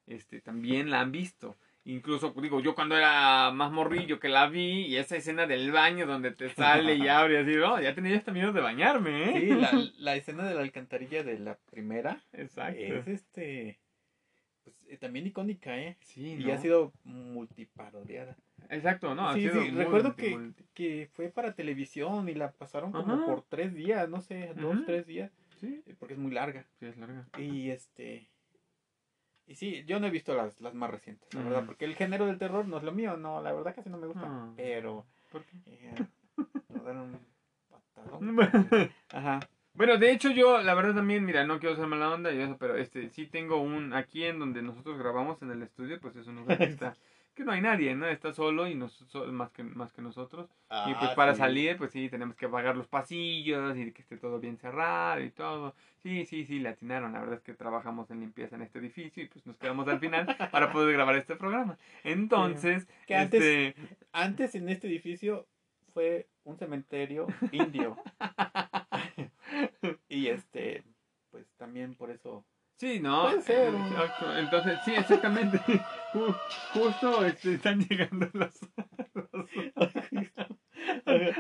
[0.08, 1.58] este, también la han visto.
[1.88, 6.08] Incluso, digo, yo cuando era más morrillo que la vi y esa escena del baño
[6.08, 9.40] donde te sale y abre así, no, ya tenía hasta miedo de bañarme, ¿eh?
[9.42, 12.80] Sí, la, la escena de la alcantarilla de la primera Exacto.
[12.80, 13.80] es este
[14.64, 15.96] pues, eh, también icónica, ¿eh?
[16.02, 16.54] Sí, Y ¿no?
[16.54, 18.36] ha sido multiparodiada.
[18.70, 22.28] Exacto, no, ha sí, sido sí, muy recuerdo multi- que, multi- que fue para televisión
[22.30, 23.26] y la pasaron como Ajá.
[23.28, 26.66] por tres días, no sé, dos, tres días, Sí, eh, porque es muy larga.
[26.80, 27.28] sí, es larga.
[27.38, 28.28] Y este.
[29.48, 31.44] Y sí, yo no he visto las, las más recientes, la Mm.
[31.46, 33.98] verdad, porque el género del terror no es lo mío, no, la verdad casi no
[33.98, 34.24] me gusta.
[34.26, 34.54] Ah.
[34.56, 35.06] Pero.
[35.32, 35.58] ¿Por qué?
[35.68, 35.94] eh,
[36.70, 37.20] nos dan un
[37.70, 38.38] patadón.
[39.14, 39.40] Ajá.
[39.74, 42.58] Bueno, de hecho yo, la verdad también, mira, no quiero ser mala onda y eso,
[42.58, 46.26] pero este, sí tengo un, aquí en donde nosotros grabamos en el estudio, pues es
[46.28, 46.96] un lugar que está
[47.36, 48.08] que no hay nadie, ¿no?
[48.08, 50.48] Está solo y nos, so- más, que, más que nosotros.
[50.50, 51.40] y Ah, pues para sí.
[51.40, 55.30] salir, pues sí, tenemos que apagar los pasillos y que esté todo bien cerrado y
[55.30, 55.76] todo.
[56.02, 57.14] Sí, sí, sí, le atinaron.
[57.14, 60.00] La verdad es que trabajamos en limpieza en este edificio y pues nos quedamos al
[60.00, 61.78] final para poder grabar este programa.
[62.04, 65.48] Entonces, Que antes- este, Antes en este edificio
[65.94, 67.98] fue un cementerio indio.
[70.10, 70.84] y este,
[71.32, 72.46] pues también por eso.
[72.78, 73.24] Sí, ¿no?
[73.24, 73.74] Puede ser.
[73.74, 74.38] Exacto.
[74.38, 75.60] Entonces, sí, exactamente.
[76.14, 76.36] Ju-
[76.74, 78.54] Justo este, están llegando los...
[79.34, 79.50] los-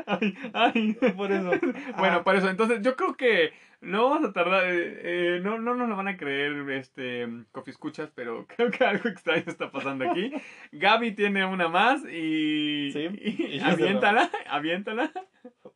[0.06, 0.94] Ay, ay.
[1.16, 1.52] Por eso.
[1.98, 5.76] Bueno, por eso, entonces yo creo que no vamos a tardar, eh, eh, no, no
[5.76, 10.10] nos lo van a creer, este, Coffee Escuchas, pero creo que algo extraño está pasando
[10.10, 10.32] aquí.
[10.72, 15.12] Gaby tiene una más y, Sí, y y aviéntala, aviéntala.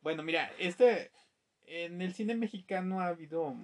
[0.02, 1.10] Bueno, mira, este.
[1.72, 3.54] En el cine mexicano ha habido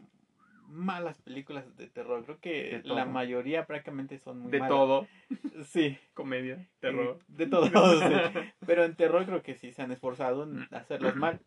[0.69, 2.25] malas películas de terror.
[2.25, 4.71] Creo que la mayoría prácticamente son muy De malas.
[4.77, 5.07] todo,
[5.67, 5.99] Sí.
[6.15, 7.19] comedia, terror.
[7.21, 7.67] eh, De todo.
[8.09, 8.41] sí.
[8.67, 11.41] Pero en terror creo que sí se han esforzado en hacerlos mal.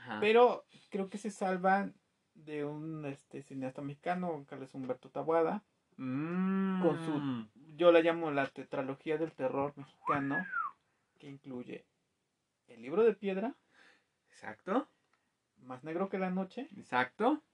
[0.00, 0.18] Ajá.
[0.20, 1.94] Pero creo que se salvan
[2.34, 5.62] de un este, cineasta mexicano, Carlos Humberto Tabuada.
[5.96, 6.82] Mm.
[6.82, 10.44] con su- Yo la llamo la tetralogía del terror mexicano,
[11.20, 11.84] que incluye
[12.66, 13.54] El libro de piedra,
[14.30, 14.88] Exacto,
[15.58, 17.44] Más negro que la noche, exacto,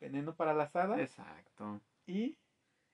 [0.00, 1.80] Veneno para las hadas exacto.
[2.06, 2.36] y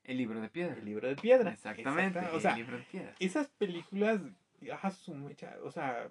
[0.04, 0.74] El libro de piedra.
[0.76, 1.50] El libro de piedra.
[1.52, 3.14] Exactamente, Exacta- O el sea, libro de piedra.
[3.18, 4.20] esas películas,
[4.98, 6.08] su mecha, o sea,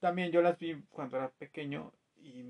[0.00, 2.42] también yo las vi cuando era pequeño y...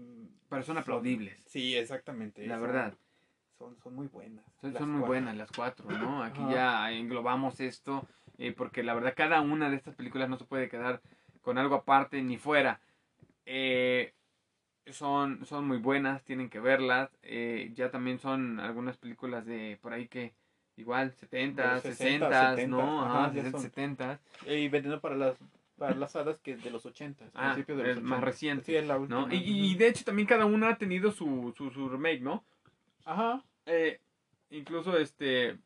[0.49, 1.43] Pero son aplaudibles.
[1.47, 2.47] Sí, exactamente.
[2.47, 2.95] La son- verdad.
[3.59, 4.45] Son, son muy buenas.
[4.61, 5.07] Son, son muy cuatro.
[5.07, 6.22] buenas las cuatro, ¿no?
[6.24, 6.53] Aquí Ajá.
[6.53, 8.07] ya englobamos esto,
[8.38, 11.01] eh, porque la verdad cada una de estas películas no se puede quedar
[11.43, 12.80] con algo aparte ni fuera.
[13.47, 14.14] Eh,
[14.86, 17.10] son, son muy buenas, tienen que verlas.
[17.22, 20.32] eh, ya también son algunas películas de por ahí que
[20.76, 23.04] igual 70, De los 60, 60, 70, ¿no?
[23.04, 23.60] ajá, Ajá, ya 60, son.
[23.60, 24.20] 70.
[24.46, 25.36] Y Veneno para las,
[25.76, 27.30] para las hadas, que es de los 80.
[27.34, 28.26] Ah, principios de los es más 80.
[28.26, 29.20] reciente, Sí, es la última.
[29.26, 29.32] ¿no?
[29.34, 29.36] Y,
[29.72, 32.44] y de hecho también cada una ha tenido su, su, su remake, ¿no?
[33.04, 33.42] Ajá.
[33.66, 34.00] Eh,
[34.50, 35.58] incluso este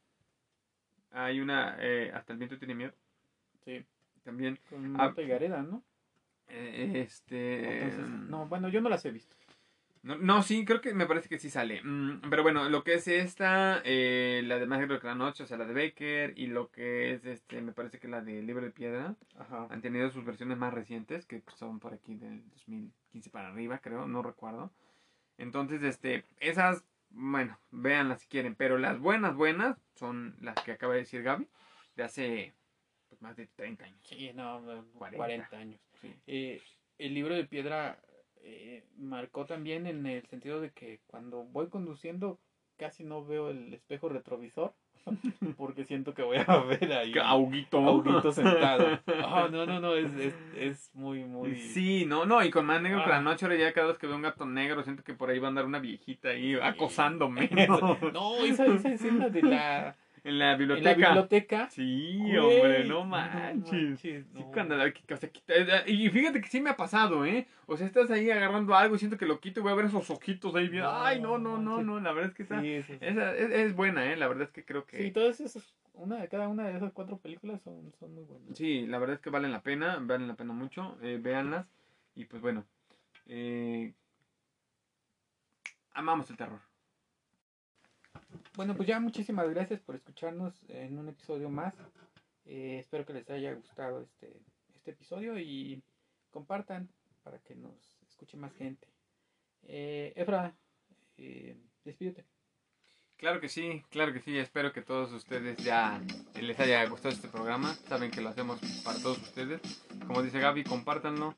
[1.12, 2.92] hay una eh, hasta el viento tiene miedo
[3.64, 3.84] Sí.
[4.22, 5.82] también Con Ah, Marta Gareda, ¿no?
[6.48, 9.36] Eh, este Entonces, no, bueno, yo no las he visto.
[10.02, 12.94] no, no, sí creo que me parece que sí sale Mm, pero bueno lo que
[12.94, 16.34] es esta eh, la de Más Negro que la Noche o sea la de Baker
[16.38, 19.66] y lo que es este me parece que la de Libro de Piedra Ajá.
[19.70, 24.06] han tenido sus versiones más recientes que son por aquí del 2015 para arriba creo
[24.06, 24.70] no recuerdo
[25.38, 30.92] entonces este esas bueno véanlas si quieren pero las buenas buenas son las que acaba
[30.94, 31.48] de decir Gaby
[31.96, 32.54] de hace
[33.08, 35.16] pues, más de 30 años Sí, no, no, 40.
[35.16, 35.80] 40, años.
[36.00, 36.14] Sí.
[36.26, 36.60] Eh,
[36.98, 37.98] el libro de piedra
[38.42, 42.38] eh, marcó también en el sentido de que cuando voy conduciendo
[42.76, 44.74] casi no veo el espejo retrovisor
[45.56, 47.78] porque siento que voy a ver ahí Auguito.
[47.78, 48.98] Auguito sentado.
[49.28, 51.54] Ah, no, no, no, es, es, es muy, muy...
[51.56, 53.22] Sí, no, no, y con más negro que la Ah.
[53.22, 55.48] noche, ahora ya cada vez que veo un gato negro, siento que por ahí va
[55.48, 57.48] a andar una viejita ahí acosándome.
[58.12, 59.96] No, esa, esa escena de la,
[60.26, 60.90] en la en biblioteca.
[60.90, 61.70] la biblioteca.
[61.70, 64.00] Sí, Güey, hombre, no no manches.
[64.00, 67.46] Sí, cuando la- o sea, quita- eh, y fíjate que sí me ha pasado, ¿eh?
[67.66, 69.86] O sea, estás ahí agarrando algo y siento que lo quito y voy a ver
[69.86, 70.82] esos ojitos ahí bien.
[70.84, 72.44] No, Ay, no, no, no, no, la verdad es que.
[72.82, 72.94] Sí.
[73.00, 74.16] Esa es, es buena, ¿eh?
[74.16, 75.02] La verdad es que creo que...
[75.02, 78.56] Sí, todas esas, una de cada una de esas cuatro películas son, son muy buenas.
[78.56, 81.66] Sí, la verdad es que valen la pena, valen la pena mucho, eh, véanlas
[82.14, 82.64] y pues bueno,
[83.26, 83.92] eh,
[85.92, 86.60] amamos el terror.
[88.56, 91.74] Bueno, pues ya muchísimas gracias por escucharnos en un episodio más.
[92.44, 94.40] Eh, espero que les haya gustado este,
[94.74, 95.82] este episodio y
[96.30, 96.88] compartan
[97.22, 97.74] para que nos
[98.08, 98.88] escuche más gente.
[99.62, 100.54] Eh, Efra,
[101.16, 102.24] eh, despídete.
[103.16, 106.02] Claro que sí, claro que sí, espero que todos ustedes ya
[106.38, 109.62] les haya gustado este programa, saben que lo hacemos para todos ustedes.
[110.06, 111.34] Como dice Gaby, compártanlo,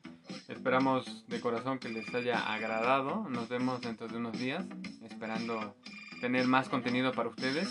[0.49, 4.65] esperamos de corazón que les haya agradado, nos vemos dentro de unos días,
[5.03, 5.73] esperando
[6.19, 7.69] tener más contenido para ustedes.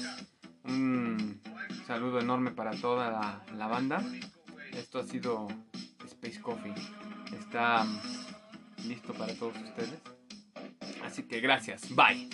[0.64, 1.40] Un
[1.86, 4.02] saludo enorme para toda la, la banda.
[4.72, 5.48] Esto ha sido
[6.04, 6.74] Space Coffee.
[7.38, 10.00] Está mm, listo para todos ustedes.
[11.04, 11.94] Así que gracias.
[11.94, 12.28] Bye.